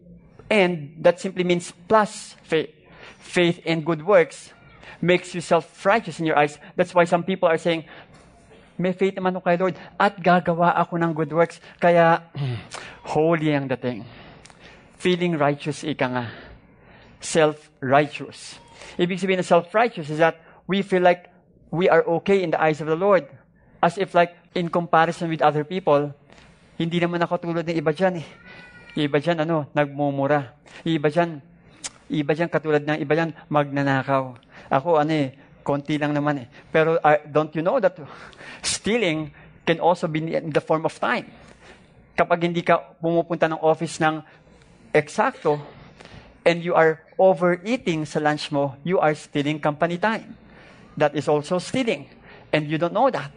[0.49, 2.69] and, that simply means plus faith.
[3.19, 4.51] Faith and good works
[5.01, 6.58] makes you self-righteous in your eyes.
[6.75, 7.86] That's why some people are saying,
[8.75, 11.63] may faith naman ako kay Lord at gagawa ako ng good works.
[11.79, 12.27] Kaya,
[13.15, 14.03] holy ang dating.
[14.99, 16.25] Feeling righteous, ika nga.
[17.23, 18.59] Self-righteous.
[18.99, 21.31] Ibig sabihin ng self-righteous is that we feel like
[21.71, 23.27] we are okay in the eyes of the Lord.
[23.79, 26.15] As if like, in comparison with other people,
[26.79, 28.27] hindi naman ako tulad ng iba dyan eh.
[28.95, 30.55] Iba dyan, ano, nagmumura.
[30.88, 31.43] Iba dyan,
[32.07, 34.39] iba dyan, katulad ng iba dyan, magnanakaw.
[34.71, 35.35] Ako, ano eh,
[35.65, 36.47] konti lang naman eh.
[36.69, 37.97] Pero uh, don't you know that
[38.62, 39.34] stealing
[39.65, 41.25] can also be in the form of time.
[42.13, 44.21] Kapag hindi ka pumupunta ng office ng
[44.93, 45.58] eksakto,
[46.45, 50.38] and you are overeating sa lunch mo, you are stealing company time.
[50.95, 52.08] That is also stealing.
[52.54, 53.34] And you don't know that.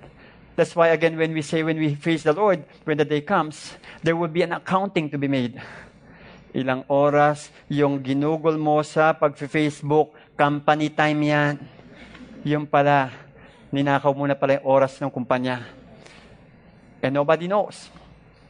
[0.54, 3.74] That's why, again, when we say, when we face the Lord, when the day comes,
[4.02, 5.56] there will be an accounting to be made.
[6.54, 11.54] Ilang oras yung ginugol mo sa pag-Facebook, company time yan.
[12.44, 13.10] Yung pala,
[13.72, 15.66] ninakaw mo na pala yung oras ng kumpanya.
[17.02, 17.90] And nobody knows.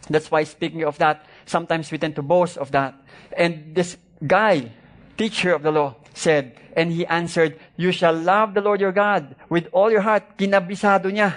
[0.08, 2.96] That's why, speaking of that, sometimes we tend to boast of that.
[3.36, 4.72] And this guy,
[5.16, 9.36] teacher of the law, said, and he answered, You shall love the Lord your God
[9.48, 10.38] with all your heart.
[10.38, 11.34] Kinabisado niya.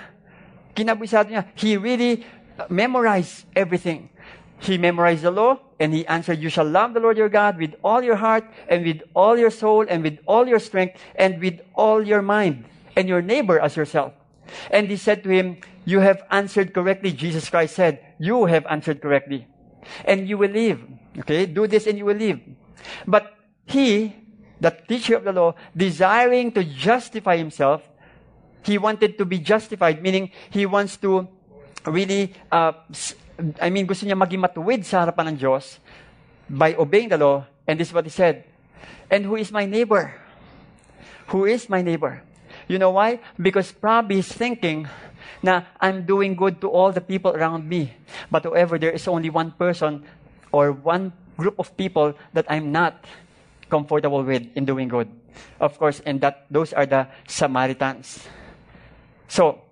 [0.76, 1.48] Kinabisado niya.
[1.56, 2.26] He really
[2.70, 4.10] memorized everything.
[4.60, 7.74] He memorized the law and he answered, You shall love the Lord your God with
[7.84, 11.60] all your heart and with all your soul and with all your strength and with
[11.74, 12.66] all your mind
[12.96, 14.14] and your neighbor as yourself.
[14.70, 17.12] And he said to him, You have answered correctly.
[17.12, 19.48] Jesus Christ said, You have answered correctly.
[20.06, 20.86] And you will live.
[21.18, 21.48] Okay?
[21.48, 22.40] Do this and you will live.
[23.08, 23.34] But
[23.66, 24.16] he,
[24.60, 27.82] the teacher of the law, desiring to justify himself,
[28.64, 31.28] he wanted to be justified, meaning he wants to
[31.88, 32.74] really, uh,
[33.60, 35.82] I mean, gusto niya maging matuwid sa harapan ng Diyos
[36.50, 37.46] by obeying the law.
[37.68, 38.44] And this is what he said.
[39.10, 40.14] And who is my neighbor?
[41.32, 42.24] Who is my neighbor?
[42.68, 43.20] You know why?
[43.40, 44.88] Because probably he's thinking
[45.42, 47.94] na I'm doing good to all the people around me.
[48.30, 50.06] But however, there is only one person
[50.52, 53.06] or one group of people that I'm not
[53.70, 55.10] comfortable with in doing good.
[55.60, 58.28] Of course, and that those are the Samaritans.
[59.28, 59.64] So,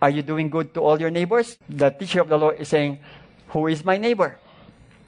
[0.00, 1.56] are you doing good to all your neighbors?
[1.68, 2.98] The teacher of the law is saying,
[3.48, 4.38] Who is my neighbor?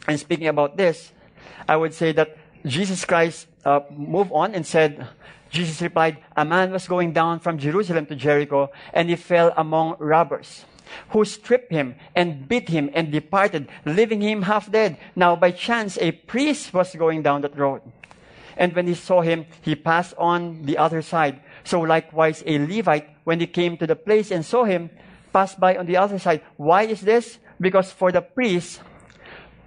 [0.09, 1.13] And speaking about this,
[1.69, 5.07] I would say that Jesus Christ uh, moved on and said,
[5.51, 9.97] Jesus replied, A man was going down from Jerusalem to Jericho, and he fell among
[9.99, 10.65] robbers,
[11.11, 14.99] who stripped him and beat him and departed, leaving him half dead.
[15.15, 17.83] Now, by chance, a priest was going down that road.
[18.57, 21.41] And when he saw him, he passed on the other side.
[21.65, 24.89] So likewise, a Levite, when he came to the place and saw him,
[25.35, 26.41] passed by on the other side.
[26.57, 27.43] Why is this?
[27.59, 28.81] Because for the priest,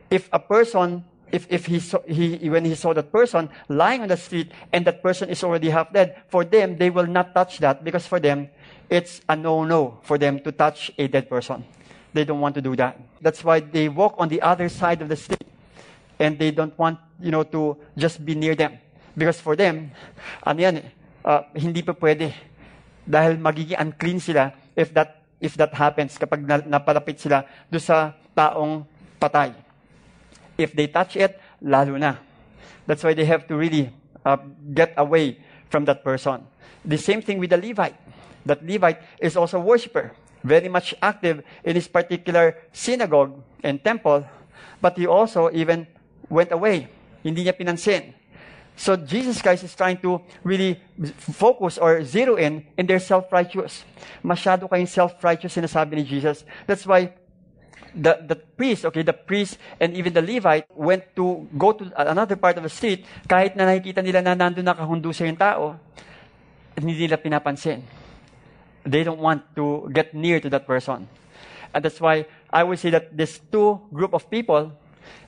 [0.10, 4.08] if a person if, if he, saw, he, when he saw that person lying on
[4.08, 7.60] the street and that person is already half dead, for them, they will not touch
[7.60, 8.50] that because for them,
[8.90, 11.64] it's a no-no for them to touch a dead person.
[12.14, 13.00] They don't want to do that.
[13.22, 15.46] That's why they walk on the other side of the street
[16.18, 18.80] and they don't want, you know, to just be near them.
[19.16, 19.92] Because for them,
[20.42, 20.82] ano yan,
[21.24, 22.34] uh, hindi pa pwede.
[23.10, 27.42] Dahil magiging unclean sila if that, if that happens kapag na, napalapit sila
[27.74, 28.86] do sa taong
[29.18, 29.58] patay.
[30.62, 32.22] If they touch it, lalo na.
[32.86, 33.90] That's why they have to really
[34.22, 34.38] uh,
[34.78, 35.42] get away
[35.74, 36.46] from that person.
[36.86, 37.98] The same thing with the Levite.
[38.46, 44.26] That Levite is also a worshiper, very much active in his particular synagogue and temple,
[44.82, 45.88] but he also even
[46.30, 46.88] went away.
[47.24, 48.19] Hindi niya pinansin.
[48.80, 50.80] So Jesus Christ is trying to really
[51.36, 53.84] focus or zero in in their self-righteous.
[54.24, 56.48] Masyado kayong self-righteous sinasabi ni Jesus.
[56.64, 57.12] That's why
[57.92, 62.40] the, the priest, okay, the priest and even the Levite went to go to another
[62.40, 65.76] part of the street kahit na nakikita nila na nandun nakahundusa yung tao,
[66.80, 67.84] hindi nila pinapansin.
[68.88, 71.12] They don't want to get near to that person.
[71.76, 74.72] And that's why I would say that these two group of people,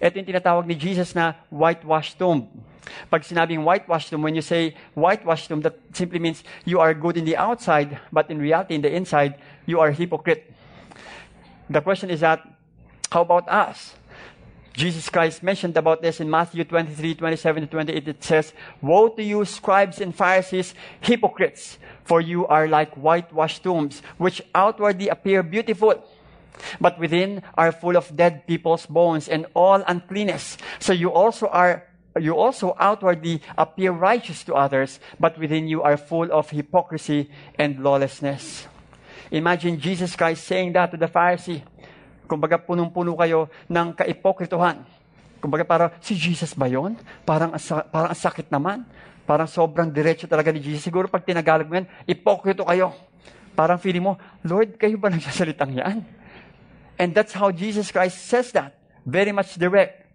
[0.02, 2.50] ito yung tinatawag ni Jesus na whitewashed tomb.
[3.10, 7.18] Pag sinabing whitewashed tomb, when you say whitewashed tomb, that simply means you are good
[7.18, 10.52] in the outside, but in reality, in the inside, you are hypocrite.
[11.70, 12.42] The question is that,
[13.12, 13.96] how about us?
[14.74, 18.08] Jesus Christ mentioned about this in Matthew 23, 27 to 28.
[18.08, 24.02] It says, Woe to you, scribes and Pharisees, hypocrites, for you are like whitewashed tombs,
[24.18, 26.04] which outwardly appear beautiful,
[26.80, 30.58] but within are full of dead people's bones and all uncleanness.
[30.80, 31.88] So you also are
[32.20, 37.80] you also outwardly appear righteous to others, but within you are full of hypocrisy and
[37.80, 38.68] lawlessness.
[39.32, 41.64] Imagine Jesus Christ saying that to the Pharisee.
[42.28, 44.84] Kumbaga, punong-puno kayo ng kaipokrituhan.
[45.40, 47.00] Kumbaga, para si Jesus ba yun?
[47.24, 47.56] Parang,
[47.92, 48.84] parang ang sakit naman.
[49.24, 50.84] Parang sobrang diretso talaga ni Jesus.
[50.84, 52.92] Siguro pag tinagalog mo yan, ipokrito kayo.
[53.56, 56.04] Parang feeling mo, Lord, kayo ba nagsasalitang yan?
[57.02, 58.78] And that's how Jesus Christ says that.
[59.10, 60.06] Very much direct.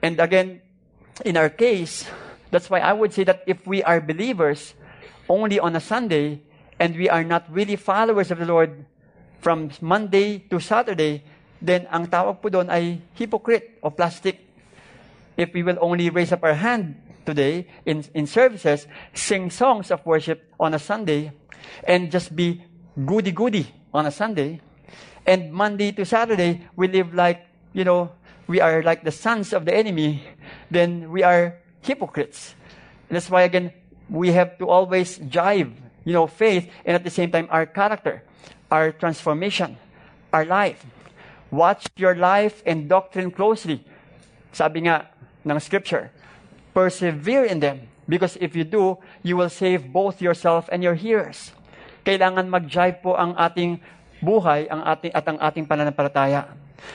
[0.00, 0.64] And again,
[1.28, 2.08] in our case,
[2.48, 4.72] that's why I would say that if we are believers
[5.28, 6.40] only on a Sunday,
[6.80, 8.86] and we are not really followers of the Lord
[9.40, 11.22] from Monday to Saturday,
[11.60, 14.40] then ang tawag po doon ay hypocrite o plastic.
[15.36, 16.96] If we will only raise up our hand
[17.28, 21.32] today in, in services, sing songs of worship on a Sunday,
[21.84, 22.64] and just be
[22.96, 24.64] goody-goody on a Sunday,
[25.26, 28.12] and Monday to Saturday, we live like, you know,
[28.46, 30.22] we are like the sons of the enemy,
[30.70, 32.54] then we are hypocrites.
[33.08, 33.72] That's why, again,
[34.08, 35.72] we have to always jive
[36.04, 38.22] you know, faith, and at the same time, our character,
[38.70, 39.76] our transformation,
[40.32, 40.84] our life.
[41.50, 43.84] Watch your life and doctrine closely.
[44.52, 45.08] Sabi nga
[45.44, 46.12] ng scripture,
[46.76, 47.88] persevere in them.
[48.06, 51.56] Because if you do, you will save both yourself and your hearers.
[52.04, 53.80] Kailangan mag-jive po ang ating
[54.24, 56.48] buhay ang ating, at ang ating pananampalataya.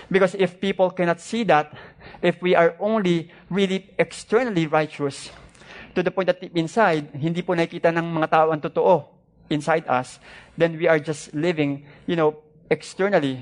[0.09, 1.73] Because if people cannot see that,
[2.21, 5.31] if we are only really externally righteous,
[5.95, 9.05] to the point that deep inside, hindi po nakikita ng mga tao ang totoo
[9.49, 10.19] inside us,
[10.57, 12.37] then we are just living, you know,
[12.69, 13.41] externally.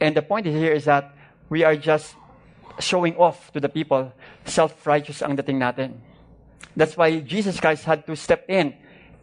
[0.00, 1.12] And the point here is that
[1.48, 2.16] we are just
[2.80, 4.12] showing off to the people.
[4.46, 6.00] Self-righteous ang dating natin.
[6.76, 8.72] That's why Jesus Christ had to step in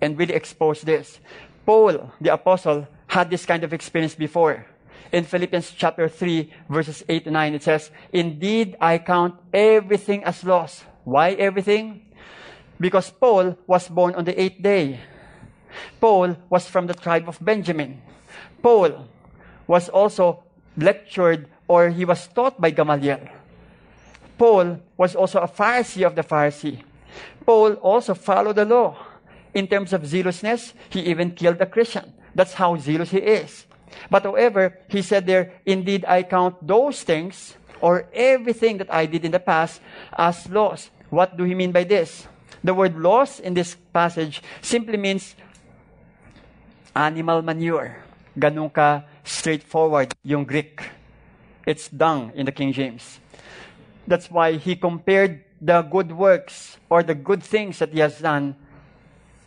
[0.01, 1.19] and really expose this.
[1.65, 4.65] Paul, the apostle, had this kind of experience before.
[5.11, 10.43] In Philippians chapter 3, verses 8 to 9, it says, Indeed, I count everything as
[10.43, 10.83] loss.
[11.05, 12.05] Why everything?
[12.79, 14.99] because Paul was born on the eighth day.
[15.99, 18.01] Paul was from the tribe of Benjamin.
[18.61, 19.07] Paul
[19.67, 20.43] was also
[20.77, 23.27] lectured or he was taught by Gamaliel.
[24.37, 26.83] Paul was also a Pharisee of the Pharisee.
[27.45, 28.97] Paul also followed the law.
[29.53, 32.11] In terms of zealousness, he even killed a Christian.
[32.35, 33.65] That's how zealous he is.
[34.11, 39.23] But however, he said there, indeed I count those things or everything that I did
[39.23, 39.81] in the past
[40.17, 40.91] as loss.
[41.09, 42.27] What do he mean by this?
[42.63, 45.35] The word loss in this passage simply means
[46.95, 48.03] animal manure.
[48.37, 50.81] Ganun ka straightforward yung Greek.
[51.65, 53.19] It's dung in the King James.
[54.07, 58.55] That's why he compared the good works or the good things that he has done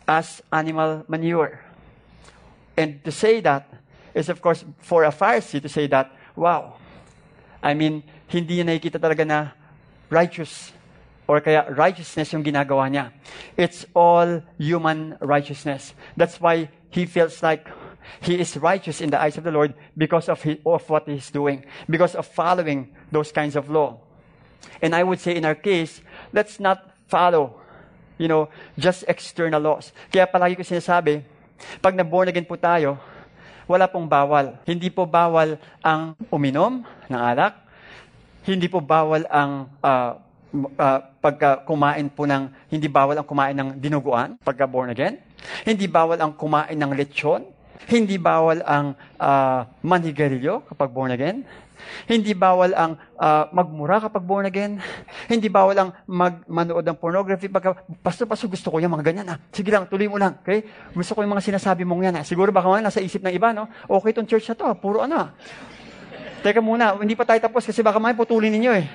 [0.07, 1.68] as animal manure.
[2.79, 3.67] And to say that
[4.15, 6.79] is, of course, for a Pharisee to say that, wow,
[7.61, 9.51] I mean, hindi niya nakikita talaga na
[10.07, 10.71] righteous
[11.27, 13.11] or kaya righteousness yung ginagawa niya.
[13.59, 15.91] It's all human righteousness.
[16.15, 17.67] That's why he feels like
[18.23, 21.29] he is righteous in the eyes of the Lord because of, his, of what he's
[21.29, 23.99] doing, because of following those kinds of law.
[24.81, 25.99] And I would say in our case,
[26.31, 27.59] let's not follow,
[28.17, 28.47] you know,
[28.79, 29.91] just external laws.
[30.11, 31.27] Kaya palagi ko sinasabi,
[31.79, 32.99] pag na-born again po tayo,
[33.69, 34.57] wala pong bawal.
[34.65, 37.53] Hindi po bawal ang uminom ng alak.
[38.41, 40.17] Hindi po bawal ang uh,
[40.57, 45.21] uh, pagka kumain po ng, hindi bawal ang kumain ng dinuguan pagka born again.
[45.61, 47.45] Hindi bawal ang kumain ng lechon.
[47.85, 51.45] Hindi bawal ang uh, manigarilyo kapag born again.
[52.05, 54.79] Hindi bawal ang uh, magmura kapag born again.
[55.31, 57.47] Hindi bawal ang mag manood ng pornography.
[57.47, 59.27] Pagka, pastor, pastor, gusto ko yung mga ganyan.
[59.29, 59.37] Ah.
[59.51, 60.39] Sige lang, tuloy mo lang.
[60.43, 60.65] Okay?
[60.93, 62.15] Gusto ko yung mga sinasabi mong yan.
[62.19, 62.25] Ah.
[62.25, 63.67] Siguro baka man nasa isip ng iba, no?
[63.87, 64.67] Okay tong church na to.
[64.79, 65.31] Puro ano.
[66.39, 68.85] Teka muna, hindi pa tayo tapos kasi baka may putulin ninyo eh.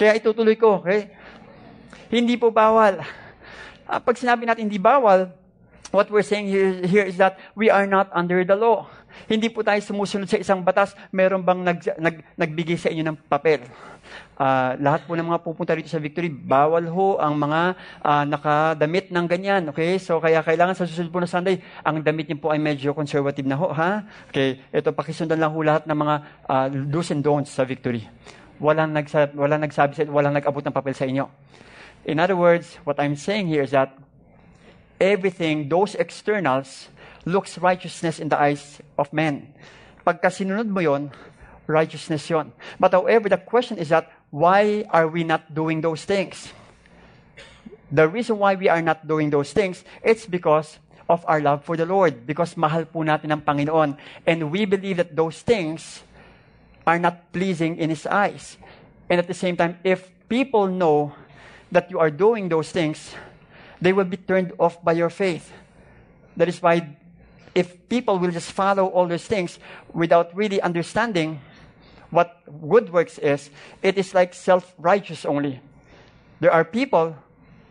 [0.00, 1.12] Kaya itutuloy ko, okay?
[2.08, 3.04] Hindi po bawal.
[3.84, 5.32] Uh, pag sinabi natin hindi bawal,
[5.92, 8.88] what we're saying here, here is that we are not under the law.
[9.24, 13.16] Hindi po tayo sumusunod sa isang batas, meron bang nag, nag, nagbigay sa inyo ng
[13.24, 13.64] papel.
[14.36, 17.60] Uh, lahat po ng mga pupunta rito sa Victory, bawal ho ang mga
[18.04, 19.62] uh, nakadamit ng ganyan.
[19.72, 19.96] Okay?
[19.96, 23.48] So, kaya kailangan sa susunod po na Sunday, ang damit niyo po ay medyo conservative
[23.48, 23.72] na ho.
[23.72, 24.04] Ha?
[24.30, 24.62] Okay?
[24.70, 26.14] Ito, pakisundan lang ho lahat ng mga
[26.46, 28.04] uh, do's and don'ts sa Victory
[28.60, 31.28] walang, nagsa, walang nagsabi sa walang nag-abot ng papel sa inyo.
[32.06, 33.92] In other words, what I'm saying here is that
[35.00, 36.88] everything, those externals,
[37.26, 39.52] looks righteousness in the eyes of men.
[40.06, 41.10] Pagka sinunod mo yon,
[41.66, 42.52] righteousness yon.
[42.78, 46.54] But however, the question is that, why are we not doing those things?
[47.90, 51.76] The reason why we are not doing those things, it's because of our love for
[51.76, 52.26] the Lord.
[52.26, 53.98] Because mahal po natin ang Panginoon.
[54.26, 56.02] And we believe that those things
[56.86, 58.56] are not pleasing in His eyes.
[59.10, 61.14] And at the same time, if people know
[61.70, 63.14] that you are doing those things,
[63.80, 65.52] they will be turned off by your faith.
[66.36, 66.96] That is why
[67.56, 69.56] if people will just follow all those things
[69.96, 71.40] without really understanding
[72.12, 73.48] what good works is,
[73.80, 75.64] it is like self-righteous only.
[76.36, 77.16] There are people,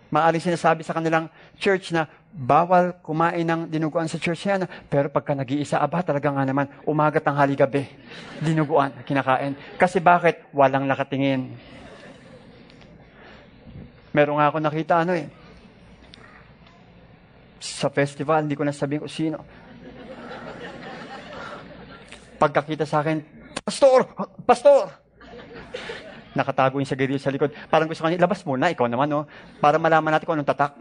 [0.09, 1.29] maaaring sinasabi sa kanilang
[1.61, 4.65] church na bawal kumain ng dinuguan sa church yan.
[4.89, 7.85] Pero pagka nag-iisa, aba, talaga nga naman, umaga, tanghali, gabi,
[8.41, 9.53] dinuguan, kinakain.
[9.77, 10.49] Kasi bakit?
[10.49, 11.53] Walang nakatingin.
[14.09, 15.29] Meron nga ako nakita, ano eh,
[17.61, 19.64] sa festival, hindi ko na sabihin kung sino.
[22.35, 23.23] Pagkakita sa akin,
[23.65, 24.05] Pastor!
[24.43, 24.91] Pastor!
[26.35, 27.55] Nakatago yung sigarilyo sa likod.
[27.71, 29.23] Parang gusto kanya, labas muna, ikaw naman, no?
[29.63, 30.75] Para malaman natin kung anong tatak.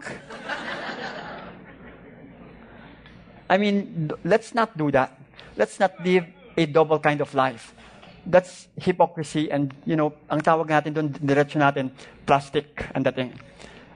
[3.47, 5.15] I mean, let's not do that.
[5.55, 6.27] Let's not live
[6.59, 7.71] a double kind of life.
[8.27, 11.95] That's hypocrisy and, you know, ang tawag natin doon, diretsyo natin,
[12.27, 13.37] plastic and that thing.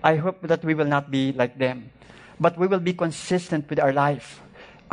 [0.05, 1.91] I hope that we will not be like them.
[2.39, 4.39] But we will be consistent with our life.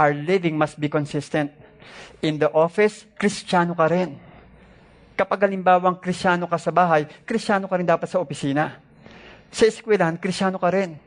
[0.02, 1.54] Our living must be consistent.
[2.24, 4.18] In the office, kristyano ka rin.
[5.16, 8.78] Kapag halimbawang kristyano ka sa bahay, kristyano ka rin dapat sa opisina.
[9.48, 11.00] Sa eskwelahan, kristyano ka rin.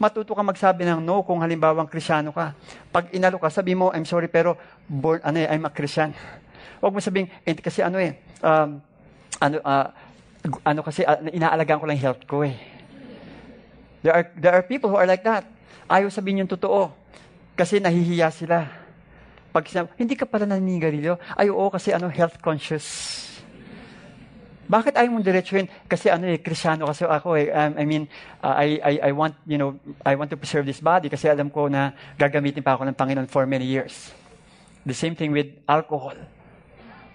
[0.00, 2.56] Matuto ka magsabi ng no kung halimbawang kristyano ka.
[2.88, 4.56] Pag inalo ka, sabi mo, I'm sorry, pero
[4.88, 6.16] born, ano eh, I'm a Christian.
[6.80, 8.80] Huwag mo sabing, eh, kasi ano eh, um,
[9.36, 9.86] ano, uh,
[10.64, 12.56] ano kasi, uh, inaalagaan ko lang health ko eh.
[14.00, 15.44] There are, there are people who are like that.
[15.84, 16.96] Ayaw sabihin yung totoo.
[17.52, 18.79] Kasi nahihiya sila.
[19.50, 21.18] Pag sinabi, hindi ka pala naninigarilyo.
[21.34, 23.26] Ay, oo, kasi ano, health conscious.
[24.70, 25.66] Bakit ayaw mong diretsuhin?
[25.90, 27.50] Kasi ano eh, krisyano kasi ako eh.
[27.50, 28.06] Um, I mean,
[28.38, 29.74] uh, I, I, I want, you know,
[30.06, 33.26] I want to preserve this body kasi alam ko na gagamitin pa ako ng Panginoon
[33.26, 34.14] for many years.
[34.86, 36.14] The same thing with alcohol.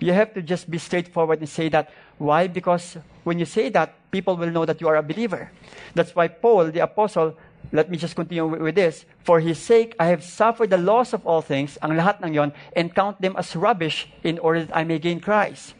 [0.03, 1.87] You have to just be straightforward and say that.
[2.19, 2.51] Why?
[2.51, 5.47] Because when you say that, people will know that you are a believer.
[5.95, 7.39] That's why Paul, the apostle,
[7.71, 9.05] let me just continue with this.
[9.23, 12.53] For his sake, I have suffered the loss of all things, ang lahat ng yon,
[12.75, 15.73] and count them as rubbish in order that I may gain Christ.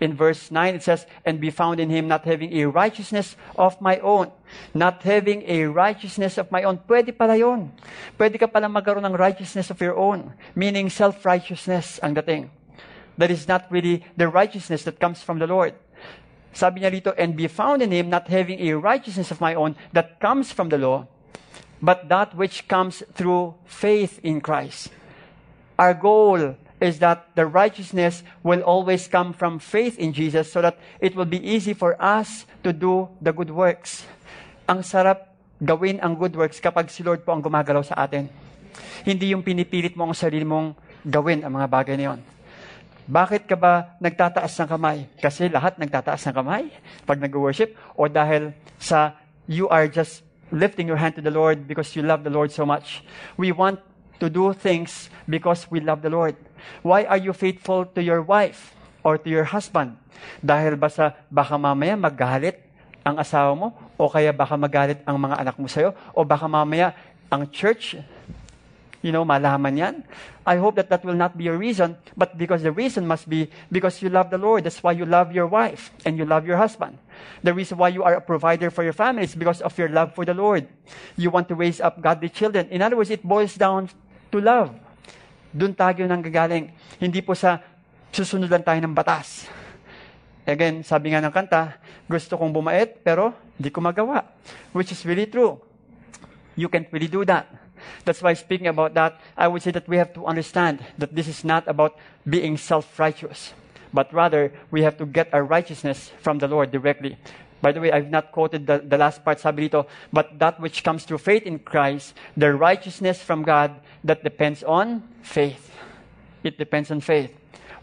[0.00, 3.80] In verse 9, it says, And be found in him not having a righteousness of
[3.80, 4.32] my own.
[4.74, 6.78] Not having a righteousness of my own.
[6.78, 7.70] Pwede pala yun.
[8.18, 10.34] Pwede ka pala magkaroon ng righteousness of your own.
[10.54, 12.50] Meaning self-righteousness ang dating.
[13.16, 15.78] That is not really the righteousness that comes from the Lord.
[16.54, 19.74] Sabi niya rito, and be found in him not having a righteousness of my own
[19.94, 21.06] that comes from the law,
[21.82, 24.90] but that which comes through faith in Christ.
[25.78, 30.78] Our goal is that the righteousness will always come from faith in Jesus so that
[31.00, 34.04] it will be easy for us to do the good works.
[34.68, 38.28] Ang sarap gawin ang good works kapag si Lord po ang gumagalaw sa atin.
[39.06, 40.74] Hindi yung pinipilit mo ang sarili mong
[41.06, 42.20] gawin ang mga bagay na yon.
[43.04, 44.98] Bakit ka ba nagtataas ng kamay?
[45.20, 46.72] Kasi lahat nagtataas ng kamay
[47.04, 51.98] pag nag-worship o dahil sa you are just lifting your hand to the Lord because
[51.98, 53.02] you love the Lord so much.
[53.36, 53.82] We want
[54.22, 56.38] to do things because we love the Lord.
[56.86, 59.98] Why are you faithful to your wife or to your husband?
[60.40, 62.62] Dahil ba sa baka mamaya magalit
[63.04, 66.96] ang asawa mo o kaya baka magalit ang mga anak mo sa'yo o baka mamaya
[67.28, 68.00] ang church
[69.04, 69.94] you know, malaman yan.
[70.48, 73.52] I hope that that will not be your reason, but because the reason must be
[73.68, 74.64] because you love the Lord.
[74.64, 76.96] That's why you love your wife and you love your husband.
[77.44, 80.16] The reason why you are a provider for your family is because of your love
[80.16, 80.64] for the Lord.
[81.20, 82.72] You want to raise up godly children.
[82.72, 83.92] In other words, it boils down
[84.32, 84.72] to love.
[85.52, 86.72] Doon tayo nang gagaling.
[86.96, 87.60] Hindi po sa
[88.08, 89.52] susunod lang tayo ng batas.
[90.48, 91.76] Again, sabi nga ng kanta,
[92.08, 94.24] gusto kong bumait, pero hindi ko magawa.
[94.72, 95.60] Which is really true.
[96.56, 97.63] You can't really do that.
[98.04, 101.28] That's why speaking about that, I would say that we have to understand that this
[101.28, 101.96] is not about
[102.28, 103.54] being self-righteous,
[103.92, 107.16] but rather we have to get our righteousness from the Lord directly.
[107.62, 109.70] By the way, I've not quoted the, the last part, sabi
[110.12, 115.02] but that which comes through faith in Christ, the righteousness from God that depends on
[115.22, 115.70] faith.
[116.42, 117.32] It depends on faith.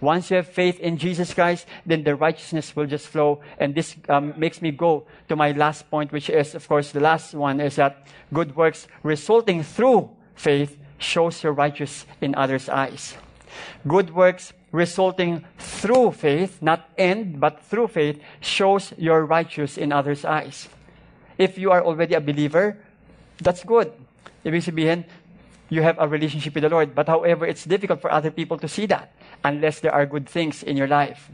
[0.02, 3.39] Once you have faith in Jesus Christ, then the righteousness will just flow.
[3.60, 6.99] And this um, makes me go to my last point, which is, of course, the
[6.99, 13.16] last one is that good works resulting through faith shows you're righteous in others' eyes.
[13.88, 20.26] Good works resulting through faith, not end, but through faith, shows you're righteous in others'
[20.26, 20.68] eyes.
[21.38, 22.78] If you are already a believer,
[23.39, 23.91] that's good.
[24.45, 25.06] Ibig sabihin,
[25.70, 26.93] you have a relationship with the Lord.
[26.93, 29.14] But however, it's difficult for other people to see that.
[29.44, 31.30] Unless there are good things in your life.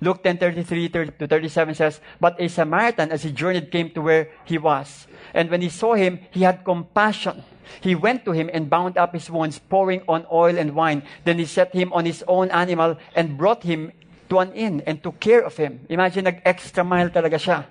[0.00, 4.58] Luke 10:33 to 37 says, "But a Samaritan as he journeyed came to where he
[4.58, 7.40] was, and when he saw him, he had compassion.
[7.80, 11.02] He went to him and bound up his wounds, pouring on oil and wine.
[11.24, 13.92] Then he set him on his own animal and brought him
[14.28, 17.64] to an inn and took care of him." Imagine nag-extra mile talaga siya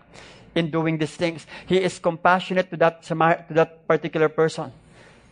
[0.57, 1.45] in doing these things.
[1.69, 4.73] He is compassionate to that Samar- to that particular person.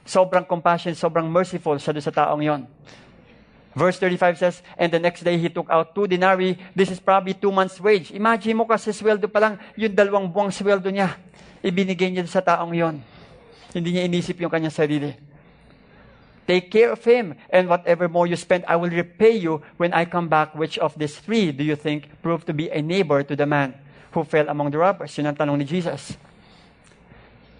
[0.05, 2.67] Sobrang compassionate, sobrang merciful doon sa taong yon.
[3.71, 6.59] Verse 35 says, And the next day he took out two denarii.
[6.75, 8.11] This is probably two months' wage.
[8.11, 11.15] Imagine mo kasi sweldo pa lang, yung dalawang buwang sweldo niya.
[11.63, 12.99] Ibinigay niya sa taong yon.
[13.71, 15.15] Hindi niya inisip yung kanyang sarili.
[16.43, 20.03] Take care of him, and whatever more you spend, I will repay you when I
[20.03, 20.51] come back.
[20.51, 23.71] Which of these three do you think proved to be a neighbor to the man
[24.11, 25.15] who fell among the robbers?
[25.15, 26.19] Yun ang tanong ni Jesus.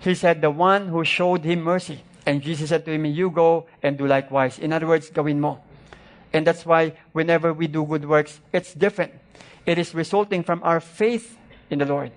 [0.02, 2.04] He said, the one who showed him mercy.
[2.26, 4.58] And Jesus said to him, you go and do likewise.
[4.60, 5.62] In other words, gawin mo.
[6.34, 9.14] And that's why whenever we do good works, it's different.
[9.66, 11.38] It is resulting from our faith
[11.70, 12.12] in the Lord.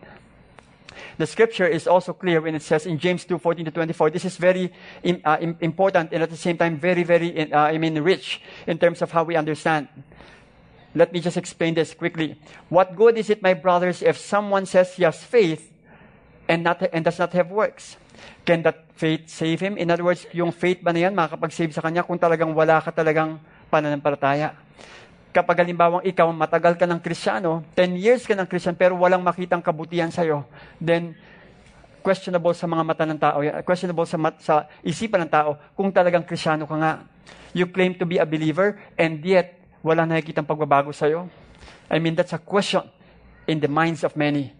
[1.18, 4.10] The scripture is also clear when it says in James 2 14 to 24.
[4.10, 4.72] This is very
[5.24, 9.02] uh, important and at the same time very, very, uh, I mean, rich in terms
[9.02, 9.88] of how we understand.
[10.94, 12.38] Let me just explain this quickly.
[12.68, 15.72] What good is it, my brothers, if someone says he has faith
[16.48, 17.96] and, not, and does not have works?
[18.46, 19.76] Can that faith save him?
[19.76, 22.94] In other words, yung faith ba na yan makakapag-save sa kanya kung talagang wala ka
[22.94, 23.40] talagang
[23.74, 24.54] pananampalataya?
[25.34, 29.58] Kapag halimbawang ikaw, matagal ka ng krisyano, 10 years ka ng krisyano, pero walang makitang
[29.58, 30.46] kabutihan sa'yo,
[30.78, 31.18] then
[32.06, 36.22] questionable sa mga mata ng tao, questionable sa, mat, sa isipan ng tao kung talagang
[36.22, 36.92] krisyano ka nga.
[37.50, 41.26] You claim to be a believer, and yet, wala nakikitang pagbabago sa'yo.
[41.90, 42.86] I mean, that's a question
[43.50, 44.54] in the minds of many.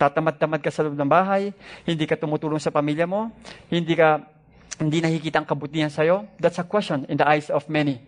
[0.00, 1.52] Tatamad-tamad ka sa loob ng bahay,
[1.84, 3.28] hindi ka tumutulong sa pamilya mo,
[3.68, 4.37] hindi ka
[4.78, 6.30] hindi nakikita ang kabutihan sa'yo.
[6.38, 7.98] That's a question in the eyes of many.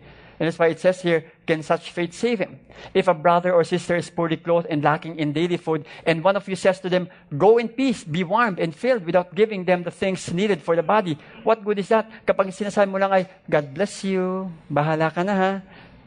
[0.41, 2.57] And that's why it says here, can such faith save him?
[2.97, 6.33] If a brother or sister is poorly clothed and lacking in daily food, and one
[6.33, 9.85] of you says to them, Go in peace, be warmed and filled without giving them
[9.85, 11.13] the things needed for the body,
[11.45, 12.09] what good is that?
[12.25, 15.51] Kapag sinasabi mo lang ay, God bless you, bahala ka na ha,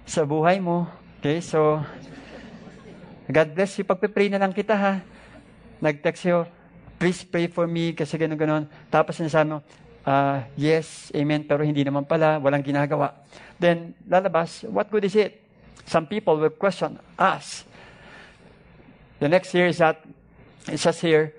[0.02, 0.90] sa buhay mo.
[1.22, 1.78] Okay, so,
[3.30, 4.98] God bless you, pagpe-pray na lang kita ha.
[5.78, 6.42] Nag-text you,
[6.98, 8.66] please pray for me, kasi gano'n-gano'n.
[8.90, 9.62] Tapos sinasabi mo,
[10.07, 13.12] uh, yes, amen, pero hindi naman pala, walang ginagawa.
[13.59, 15.40] Then, lalabas, what good is it?
[15.84, 17.64] Some people will question us.
[19.20, 20.05] The next here is that,
[20.68, 21.34] it says here,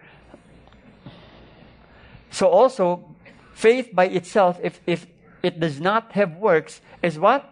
[2.30, 3.06] so also,
[3.54, 5.08] faith by itself, if, if
[5.42, 7.48] it does not have works, is what?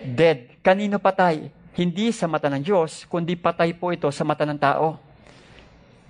[0.00, 0.48] Dead.
[0.64, 1.50] Kanino patay?
[1.76, 5.07] Hindi sa mata ng Diyos, kundi patay po ito sa mata ng tao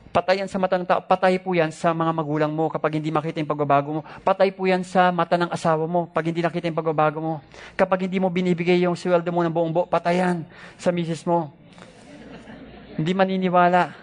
[0.09, 3.13] patay yan sa mata ng tao, patay po yan sa mga magulang mo kapag hindi
[3.13, 4.03] makita yung pagbabago mo.
[4.25, 7.35] Patay po yan sa mata ng asawa mo pag hindi nakita yung pagbabago mo.
[7.77, 10.49] Kapag hindi mo binibigay yung sweldo mo ng buong buo, patay yan
[10.81, 11.53] sa misis mo.
[12.97, 13.95] Hindi maniniwala.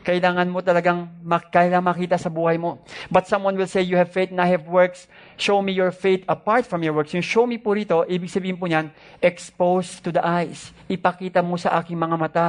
[0.00, 2.80] Kailangan mo talagang mak- kailangan makita sa buhay mo.
[3.12, 5.06] But someone will say, you have faith and I have works.
[5.36, 7.12] Show me your faith apart from your works.
[7.12, 8.88] Yung show me po rito, ibig sabihin po niyan,
[9.20, 10.72] exposed to the eyes.
[10.88, 12.46] Ipakita mo sa aking mga mata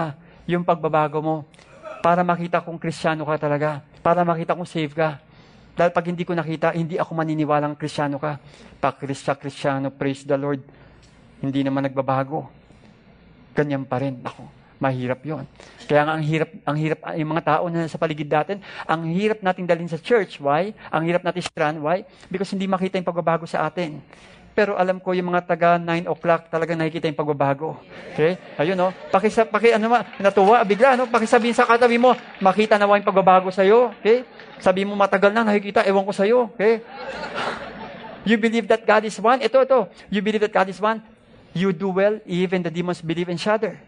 [0.48, 1.36] yung pagbabago mo
[2.02, 3.86] para makita kong kristyano ka talaga.
[4.02, 5.22] Para makita kong save ka.
[5.78, 8.41] Dahil pag hindi ko nakita, hindi ako maniniwalang kristyano ka.
[8.82, 10.60] Pag kristya, kristyano, praise the Lord.
[11.39, 12.49] Hindi naman nagbabago.
[13.56, 14.20] Ganyan pa rin.
[14.20, 14.49] Ako,
[14.82, 15.45] mahirap yon.
[15.86, 19.39] Kaya nga ang hirap, ang hirap, yung mga tao na sa paligid natin, ang hirap
[19.39, 20.41] nating dalhin sa church.
[20.41, 20.74] Why?
[20.89, 21.78] Ang hirap natin strand.
[21.80, 22.04] Why?
[22.28, 24.02] Because hindi makita yung pagbabago sa atin.
[24.52, 27.80] Pero alam ko yung mga taga 9 o'clock talaga nakikita yung pagbabago.
[28.12, 28.36] Okay?
[28.60, 28.91] Ayun no.
[29.08, 31.08] Pakisa paki ano ma, natuwa bigla no.
[31.08, 32.12] Pakisabihin sa katabi mo,
[32.43, 33.95] makita na yung pagbabago sa iyo.
[34.04, 34.28] Okay?
[34.60, 36.52] Sabi mo matagal na nakikita, ewan ko sa iyo.
[36.56, 36.84] Okay?
[38.22, 39.41] You believe that God is one?
[39.41, 39.80] Ito ito.
[40.14, 41.02] You believe that God is one?
[41.58, 43.82] You do well, even the demons believe and shudder.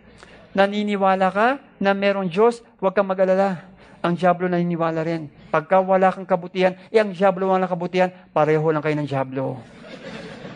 [0.58, 1.48] Naniniwala ka
[1.78, 3.62] na merong Diyos, huwag kang mag-alala.
[4.04, 5.32] Ang Diablo naniniwala rin.
[5.54, 9.62] Pagka wala kang kabutihan, eh ang Diablo wala kabutihan, pareho lang kayo ng Diablo.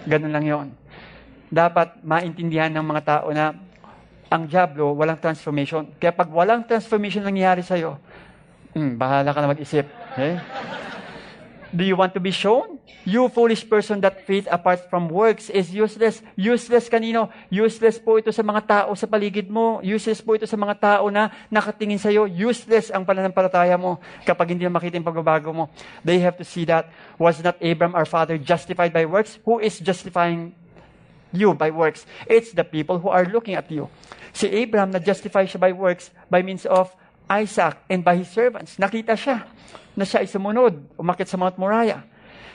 [0.08, 0.68] Ganun lang yon.
[1.52, 3.52] Dapat maintindihan ng mga tao na
[4.28, 5.88] ang Diablo, walang transformation.
[6.00, 8.00] Kaya pag walang transformation nangyayari sa'yo,
[8.76, 9.88] hmm, bahala ka na mag-isip.
[10.16, 10.40] Okay?
[11.76, 12.80] Do you want to be shown?
[13.04, 16.24] You foolish person, that faith apart from works is useless.
[16.36, 17.28] Useless kanino?
[17.52, 19.84] Useless po ito sa mga tao sa paligid mo.
[19.84, 22.28] Useless po ito sa mga tao na nakatingin sa'yo.
[22.28, 25.64] Useless ang pananampalataya mo kapag hindi na makita yung pagbabago mo.
[26.08, 26.88] They have to see that.
[27.20, 29.40] Was not Abram our father justified by works?
[29.44, 30.56] Who is justifying
[31.36, 32.08] you by works?
[32.28, 33.92] It's the people who are looking at you.
[34.32, 36.92] Si Abraham na-justify siya by works by means of
[37.28, 38.80] Isaac and by his servants.
[38.80, 39.44] Nakita siya
[39.94, 42.04] na siya ay sumunod, umakit sa Mount Moriah.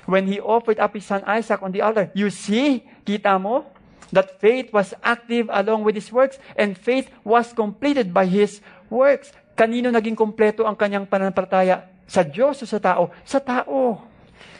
[0.09, 3.67] When he offered up his son Isaac on the altar, you see, Kita mo?
[4.13, 8.61] That faith was active along with his works and faith was completed by his
[8.93, 9.33] works.
[9.57, 11.89] Kanino naging kompleto ang kanyang pananampalataya?
[12.05, 13.09] Sa Diyos o sa tao?
[13.25, 14.05] Sa tao.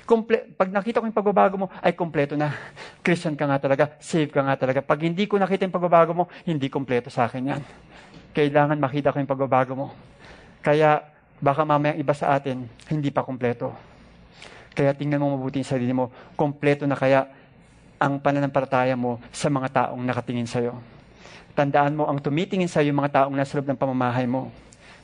[0.09, 2.57] Komple- pag nakita ko yung pagbabago mo, ay kompleto na.
[3.05, 4.81] Christian ka nga talaga, save ka nga talaga.
[4.81, 7.63] Pag hindi ko nakita yung pagbabago mo, hindi kompleto sa akin yan.
[8.33, 9.89] Kailangan makita ko yung pagbabago mo.
[10.65, 11.05] Kaya
[11.43, 13.75] baka mamayang iba sa atin, hindi pa kompleto.
[14.73, 17.29] Kaya tingnan mo mabuti yung sarili mo, kompleto na kaya
[18.01, 20.81] ang pananampalataya mo sa mga taong nakatingin sa'yo.
[21.53, 24.49] Tandaan mo, ang tumitingin sa'yo yung mga taong nasa loob ng pamamahay mo.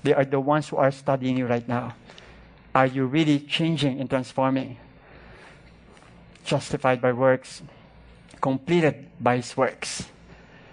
[0.01, 1.93] They are the ones who are studying you right now.
[2.73, 4.81] Are you really changing and transforming?
[6.49, 7.61] Justified by works,
[8.41, 10.09] completed by his works.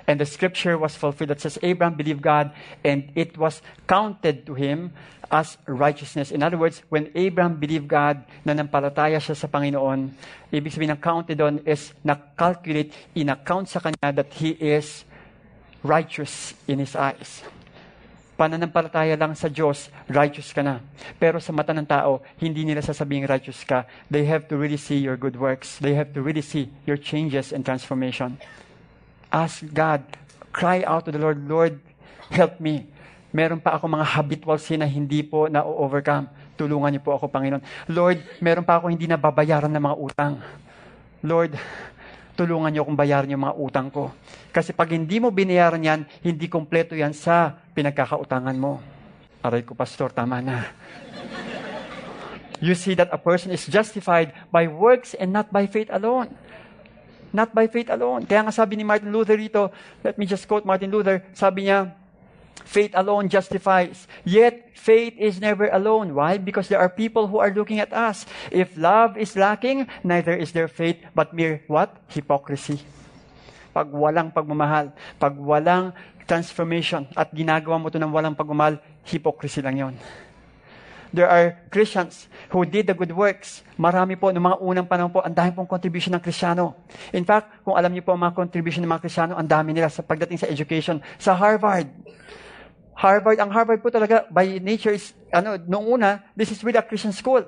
[0.07, 2.51] And the scripture was fulfilled that says, Abraham believed God
[2.83, 4.93] and it was counted to him
[5.31, 6.29] as righteousness.
[6.29, 10.13] In other words, when Abraham believed God, na nampalataya siya sa Panginoon,
[10.53, 15.03] ibig sabihin ng counted on is na-calculate, in-account sa kanya that he is
[15.81, 17.41] righteous in his eyes.
[18.35, 20.83] Pananampalataya lang sa Diyos, righteous ka na.
[21.17, 23.87] Pero sa mata ng tao, hindi nila sasabing righteous ka.
[24.11, 25.79] They have to really see your good works.
[25.79, 28.37] They have to really see your changes and transformation.
[29.35, 30.07] Ask God,
[30.55, 31.75] cry out to the Lord, Lord,
[32.31, 32.87] help me.
[33.35, 36.31] Meron pa ako mga habitual sin na hindi po na-overcome.
[36.55, 37.59] Tulungan niyo po ako, Panginoon.
[37.91, 40.33] Lord, meron pa ako hindi nababayaran ng mga utang.
[41.19, 41.51] Lord,
[42.39, 44.15] tulungan niyo akong bayaran yung mga utang ko.
[44.55, 48.79] Kasi pag hindi mo binayaran yan, hindi kompleto yan sa pinagkakautangan mo.
[49.43, 50.71] Aray ko, Pastor, tama na.
[52.63, 56.31] You see that a person is justified by works and not by faith alone.
[57.35, 58.23] Not by faith alone.
[58.23, 59.67] Kaya nga sabi ni Martin Luther rito,
[60.07, 61.91] let me just quote Martin Luther, sabi niya,
[62.63, 64.07] faith alone justifies.
[64.23, 66.15] Yet, faith is never alone.
[66.15, 66.39] Why?
[66.39, 68.23] Because there are people who are looking at us.
[68.55, 71.91] If love is lacking, neither is there faith, but mere what?
[72.07, 72.79] Hypocrisy.
[73.75, 75.91] Pag walang pagmamahal, pag walang
[76.23, 79.93] transformation, at ginagawa mo ito ng walang pagmamahal, hypocrisy lang yon.
[81.13, 83.61] There are Christians who did the good works.
[83.77, 86.73] Marami po, noong mga unang panahon po, ang dami pong contribution ng Krisyano.
[87.13, 89.91] In fact, kung alam niyo po ang mga contribution ng mga Krisyano, ang dami nila
[89.91, 91.03] sa pagdating sa education.
[91.21, 91.91] Sa Harvard,
[92.95, 96.85] Harvard, ang Harvard po talaga, by nature is, ano, noong una, this is really a
[96.85, 97.43] Christian school.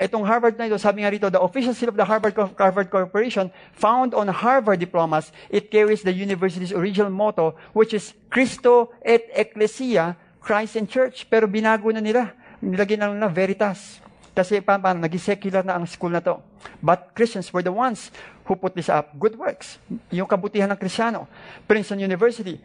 [0.00, 3.52] Itong Harvard na ito, sabi nga rito, the official seal of the Harvard, Harvard Corporation,
[3.76, 10.16] found on Harvard diplomas, it carries the university's original motto, which is Christo et Ecclesia,
[10.40, 11.28] Christ and Church.
[11.28, 12.32] Pero binago na nila.
[12.62, 13.98] Nilagyan na nila Veritas.
[14.32, 16.40] Kasi pa, paano, naging secular na ang school na to.
[16.80, 18.08] But Christians were the ones
[18.48, 19.12] who put this up.
[19.18, 19.76] Good works.
[20.08, 21.28] Yung kabutihan ng Krisyano.
[21.68, 22.56] Princeton University.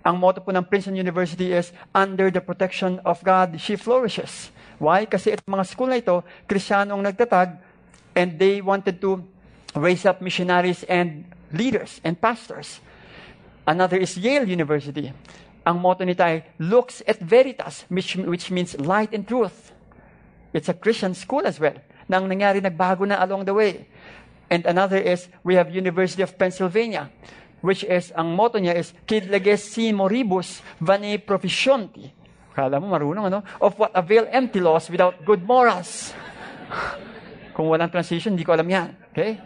[0.00, 4.48] Ang motto po ng Princeton University is, Under the protection of God, she flourishes.
[4.80, 5.04] Why?
[5.04, 7.58] Kasi itong mga school na ito, Krisyano ang nagtatag,
[8.16, 9.20] and they wanted to
[9.74, 12.80] raise up missionaries and leaders and pastors.
[13.66, 15.12] Another is Yale University.
[15.64, 19.72] Ang motto nito ay, Lux et Veritas, which, which means light and truth.
[20.52, 21.74] It's a Christian school as well.
[22.06, 23.88] Na ang nangyari, nagbago na along the way.
[24.52, 27.08] And another is, we have University of Pennsylvania,
[27.64, 32.12] which is, ang motto niya is, Quid leges si moribus vane proficienti.
[32.54, 33.40] Kala mo marunong, ano?
[33.58, 36.12] Of what avail empty laws without good morals.
[37.56, 38.94] Kung walang transition, hindi ko alam yan.
[39.10, 39.40] Okay?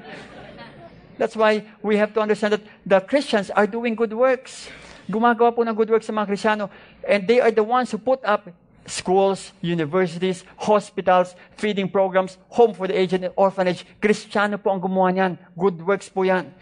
[1.16, 4.68] That's why we have to understand that the Christians are doing good works.
[5.08, 6.68] Gumagawa po ng good works sa mga Krisyano.
[7.02, 8.46] And they are the ones who put up
[8.88, 13.84] schools, universities, hospitals, feeding programs, home for the aged and orphanage.
[14.00, 15.32] Kristiyano po ang gumawa niyan.
[15.56, 16.52] Good works po yan.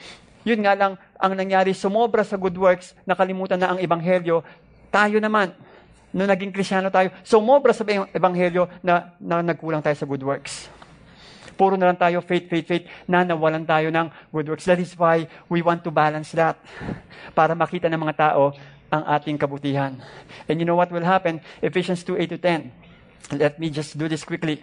[0.46, 4.46] Yun nga lang, ang nangyari, sumobra sa good works, nakalimutan na ang ebanghelyo.
[4.94, 5.50] Tayo naman,
[6.14, 7.82] nung naging krisyano tayo, sumobra sa
[8.14, 10.70] ebanghelyo na, na nagkulang tayo sa good works.
[11.56, 14.68] Puro na lang tayo faith, faith, faith, na nawalan tayo ng good works.
[14.68, 16.60] That is why we want to balance that.
[17.32, 18.52] Para makita ng mga tao
[18.92, 19.98] ang ating kabutihan.
[20.46, 21.40] And you know what will happen?
[21.64, 23.40] Ephesians 2, 8 to 10.
[23.40, 24.62] Let me just do this quickly.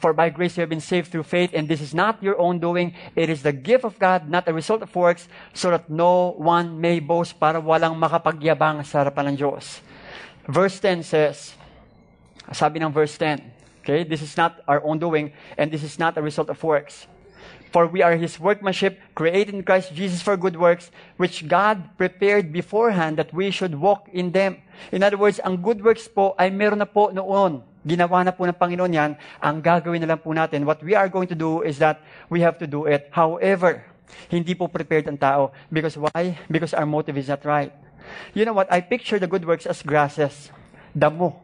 [0.00, 2.56] For by grace you have been saved through faith, and this is not your own
[2.56, 2.96] doing.
[3.12, 6.80] It is the gift of God, not a result of works, so that no one
[6.80, 9.84] may boast para walang makapagyabang sa harapan ng Diyos.
[10.48, 11.52] Verse 10 says,
[12.48, 13.44] sabi ng verse 10,
[13.90, 17.06] okay, this is not our own doing, and this is not a result of works.
[17.70, 22.50] For we are His workmanship, created in Christ Jesus for good works, which God prepared
[22.50, 24.58] beforehand that we should walk in them.
[24.90, 27.62] In other words, ang good works po ay meron na po noon.
[27.86, 29.12] Ginawa na po ng Panginoon yan.
[29.38, 32.42] Ang gagawin na lang po natin, what we are going to do is that we
[32.42, 33.08] have to do it.
[33.14, 33.86] However,
[34.28, 35.54] hindi po prepared ang tao.
[35.70, 36.36] Because why?
[36.50, 37.72] Because our motive is not right.
[38.34, 38.66] You know what?
[38.68, 40.50] I picture the good works as grasses.
[40.90, 41.38] Damo.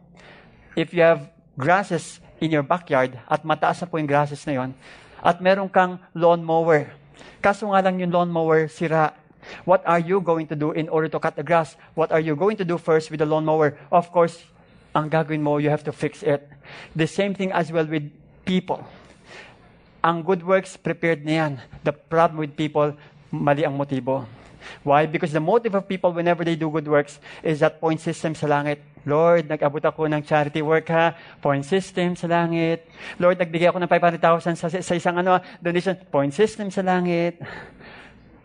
[0.74, 4.70] If you have grasses in your backyard at mataas na po yung grasses na yon,
[5.20, 6.92] at meron kang lawn mower.
[7.40, 9.14] Kaso nga lang yung lawnmower sira.
[9.62, 11.78] What are you going to do in order to cut the grass?
[11.94, 13.78] What are you going to do first with the lawnmower?
[13.94, 14.42] Of course,
[14.90, 16.50] ang gagawin mo, you have to fix it.
[16.98, 18.10] The same thing as well with
[18.42, 18.82] people.
[20.02, 21.52] Ang good works, prepared na yan.
[21.86, 22.98] The problem with people,
[23.30, 24.26] mali ang motibo.
[24.82, 25.06] Why?
[25.06, 28.46] Because the motive of people whenever they do good works is that point system sa
[28.46, 28.82] langit.
[29.06, 31.14] Lord, nag-abot ako ng charity work ha.
[31.38, 32.90] Point system sa langit.
[33.22, 35.94] Lord, nagbigay ako ng 500,000 sa, sa isang ano, donation.
[36.10, 37.38] Point system sa langit.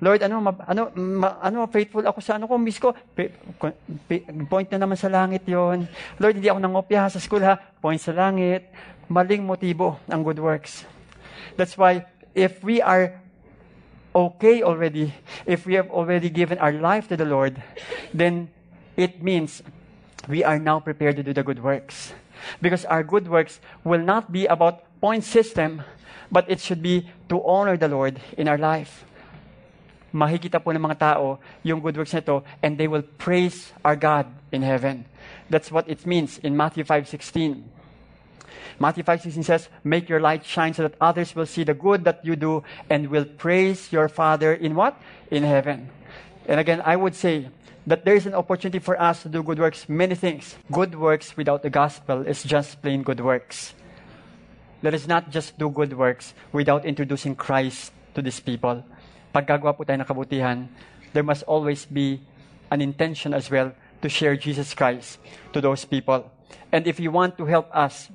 [0.02, 2.90] Lord, ano, ma, ano, ma, ano, faithful ako sa ano ko, miss ko.
[4.50, 5.86] Point na naman sa langit yon.
[6.18, 7.62] Lord, hindi ako nangopya sa school ha.
[7.78, 8.66] Point sa langit.
[9.06, 10.90] Maling motibo ang good works.
[11.54, 13.21] That's why, if we are
[14.14, 15.14] okay already,
[15.46, 17.62] if we have already given our life to the Lord,
[18.14, 18.50] then
[18.98, 19.64] it means
[20.28, 22.14] we are now prepared to do the good works.
[22.62, 25.84] Because our good works will not be about point system,
[26.32, 29.06] but it should be to honor the Lord in our life.
[30.14, 34.28] Makikita po ng mga tao yung good works nito and they will praise our God
[34.52, 35.06] in heaven.
[35.50, 37.81] That's what it means in Matthew 5:16.
[38.80, 42.24] Matthew 5:16 says, "Make your light shine so that others will see the good that
[42.24, 44.98] you do and will praise your Father in what?
[45.30, 45.90] In heaven."
[46.48, 47.50] And again, I would say
[47.88, 50.58] that there is an opportunity for us to do good works, many things.
[50.72, 53.74] Good works without the gospel is just plain good works.
[54.82, 58.84] Let us not just do good works without introducing Christ to these people.
[59.34, 60.68] Pag gagawa po tayo ng kabutihan,
[61.14, 62.22] there must always be
[62.74, 63.72] an intention as well
[64.02, 65.22] to share Jesus Christ
[65.54, 66.26] to those people.
[66.72, 68.10] And if you want to help us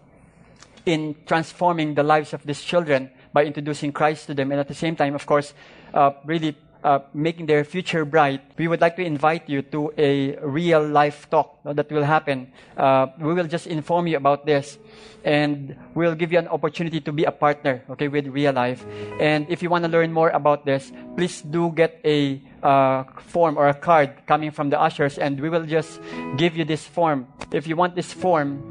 [0.86, 4.74] in transforming the lives of these children by introducing Christ to them, and at the
[4.74, 5.52] same time, of course,
[5.92, 10.36] uh, really uh, making their future bright, we would like to invite you to a
[10.36, 12.52] real life talk that will happen.
[12.76, 14.78] Uh, we will just inform you about this,
[15.24, 18.86] and we'll give you an opportunity to be a partner, okay, with real life.
[19.18, 23.58] And if you want to learn more about this, please do get a uh, form
[23.58, 26.00] or a card coming from the ushers, and we will just
[26.36, 27.26] give you this form.
[27.52, 28.62] If you want this form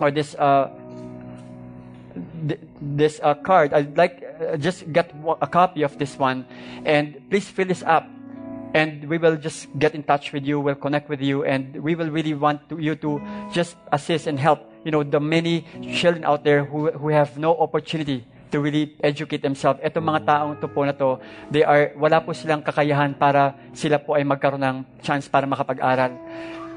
[0.00, 0.70] or this uh,
[2.46, 6.46] th- this uh, card, I'd like uh, just get a copy of this one,
[6.84, 8.06] and please fill this up,
[8.74, 10.60] and we will just get in touch with you.
[10.60, 13.20] We'll connect with you, and we will really want to, you to
[13.52, 14.64] just assist and help.
[14.84, 15.66] You know the many
[15.96, 19.80] children out there who who have no opportunity to really educate themselves.
[19.84, 21.20] Itong mga taong to po na to,
[21.52, 26.16] they are, wala po silang kakayahan para sila po ay magkaroon ng chance para makapag-aral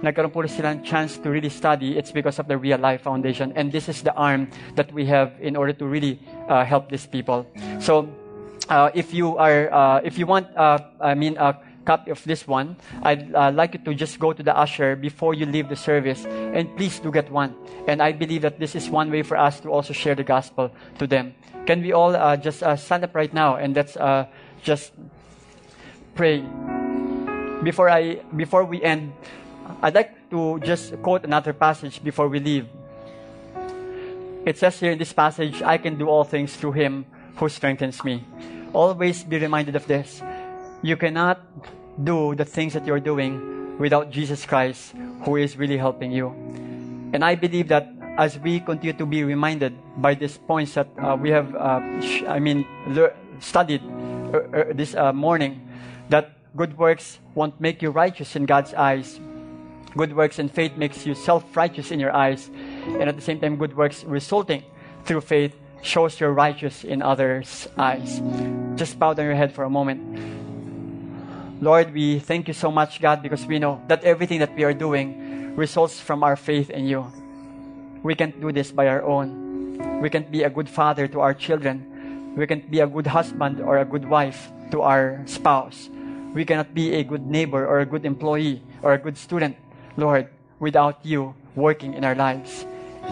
[0.02, 3.54] nagkaroon po sila ng chance to really study, it's because of the Real Life Foundation.
[3.56, 7.06] And this is the arm that we have in order to really uh, help these
[7.06, 7.46] people.
[7.80, 8.10] So,
[8.70, 12.48] uh, if you are, uh, if you want, uh, I mean, a copy of this
[12.48, 15.76] one, I'd uh, like you to just go to the usher before you leave the
[15.76, 17.56] service, and please do get one.
[17.88, 20.72] And I believe that this is one way for us to also share the gospel
[21.00, 21.34] to them.
[21.66, 23.98] Can we all uh, just stand up right now and let's
[24.64, 24.94] just
[26.16, 26.44] pray
[27.64, 29.14] before I before we end?
[29.82, 32.68] I'd like to just quote another passage before we leave.
[34.46, 37.06] It says here in this passage, I can do all things through him
[37.36, 38.26] who strengthens me.
[38.74, 40.22] Always be reminded of this.
[40.82, 41.42] You cannot
[42.04, 44.94] do the things that you're doing without Jesus Christ,
[45.24, 46.30] who is really helping you.
[47.14, 51.16] And I believe that as we continue to be reminded by these points that uh,
[51.20, 51.82] we have, uh,
[52.28, 53.82] I mean, le- studied
[54.34, 55.62] uh, uh this uh, morning,
[56.10, 59.20] that good works won't make you righteous in God's eyes,
[59.96, 62.50] Good works and faith makes you self-righteous in your eyes,
[62.86, 64.64] and at the same time, good works resulting
[65.04, 68.22] through faith shows you're righteous in others' eyes.
[68.76, 70.00] Just bow down your head for a moment.
[71.62, 74.74] Lord, we thank you so much, God, because we know that everything that we are
[74.74, 77.06] doing results from our faith in you.
[78.02, 80.02] We can't do this by our own.
[80.02, 82.34] We can't be a good father to our children.
[82.38, 85.90] We can't be a good husband or a good wife to our spouse.
[86.34, 89.58] We cannot be a good neighbor or a good employee or a good student
[89.98, 90.30] Lord,
[90.60, 92.66] without you working in our lives.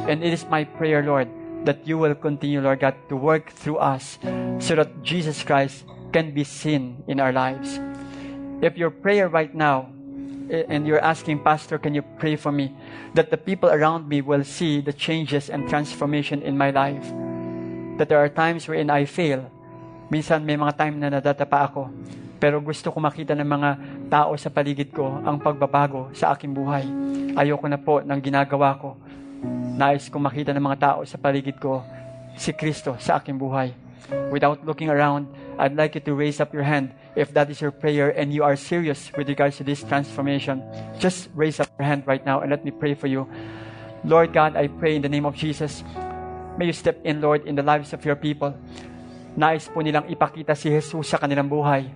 [0.08, 1.28] And it is my prayer, Lord,
[1.66, 4.18] that you will continue, Lord God, to work through us
[4.60, 7.80] so that Jesus Christ can be seen in our lives.
[8.62, 9.90] If your prayer right now,
[10.50, 12.74] and you're asking, Pastor, can you pray for me?
[13.14, 17.06] That the people around me will see the changes and transformation in my life.
[17.98, 19.46] That there are times wherein I fail.
[20.10, 21.94] Minsan may mga time na nadatapa ako.
[22.42, 23.70] Pero gusto ko makita ng mga
[24.10, 26.84] tao sa paligid ko ang pagbabago sa aking buhay.
[27.38, 28.98] Ayoko na po ng ginagawa ko.
[29.78, 31.86] Nais ko makita ng mga tao sa paligid ko
[32.36, 33.72] si Kristo sa aking buhay.
[34.34, 35.30] Without looking around,
[35.62, 38.42] I'd like you to raise up your hand if that is your prayer and you
[38.42, 40.64] are serious with regards to this transformation.
[40.98, 43.30] Just raise up your hand right now and let me pray for you.
[44.04, 45.84] Lord God, I pray in the name of Jesus.
[46.58, 48.56] May you step in, Lord, in the lives of your people.
[49.40, 51.88] Nais po nilang ipakita si Jesus sa kanilang buhay.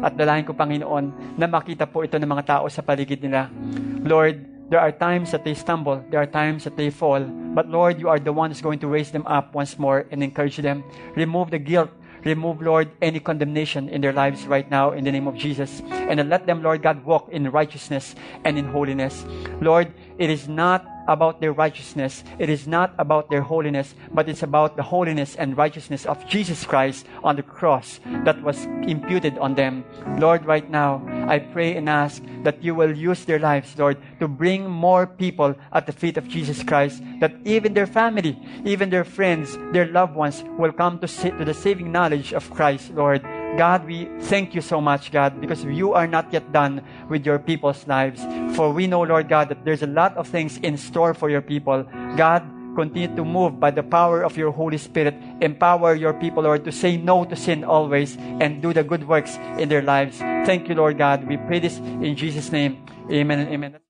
[0.00, 3.52] At dalahin ko, Panginoon, na makita po ito ng mga tao sa paligid nila.
[4.00, 4.40] Lord,
[4.72, 7.20] there are times that they stumble, there are times that they fall,
[7.52, 10.24] but Lord, you are the one who's going to raise them up once more and
[10.24, 10.80] encourage them.
[11.12, 11.92] Remove the guilt,
[12.26, 15.78] Remove, Lord, any condemnation in their lives right now in the name of Jesus.
[16.10, 19.24] And let them, Lord God, walk in righteousness and in holiness.
[19.62, 22.24] Lord, it is not about their righteousness.
[22.38, 26.64] It is not about their holiness, but it's about the holiness and righteousness of Jesus
[26.64, 29.84] Christ on the cross that was imputed on them.
[30.18, 34.28] Lord, right now, I pray and ask that you will use their lives, Lord, to
[34.28, 39.04] bring more people at the feet of Jesus Christ, that even their family, even their
[39.04, 43.22] friends, their loved ones will come to, to the saving knowledge of Christ, Lord.
[43.56, 47.38] God, we thank you so much, God, because you are not yet done with your
[47.38, 48.20] people's lives.
[48.56, 51.42] For we know, Lord God, that there's a lot of things in store for your
[51.42, 51.84] people.
[52.16, 52.44] God,
[52.76, 55.14] continue to move by the power of your Holy Spirit.
[55.40, 59.36] Empower your people, Lord, to say no to sin always and do the good works
[59.58, 60.18] in their lives.
[60.44, 61.26] Thank you, Lord God.
[61.26, 62.84] We pray this in Jesus' name.
[63.10, 63.85] Amen and amen.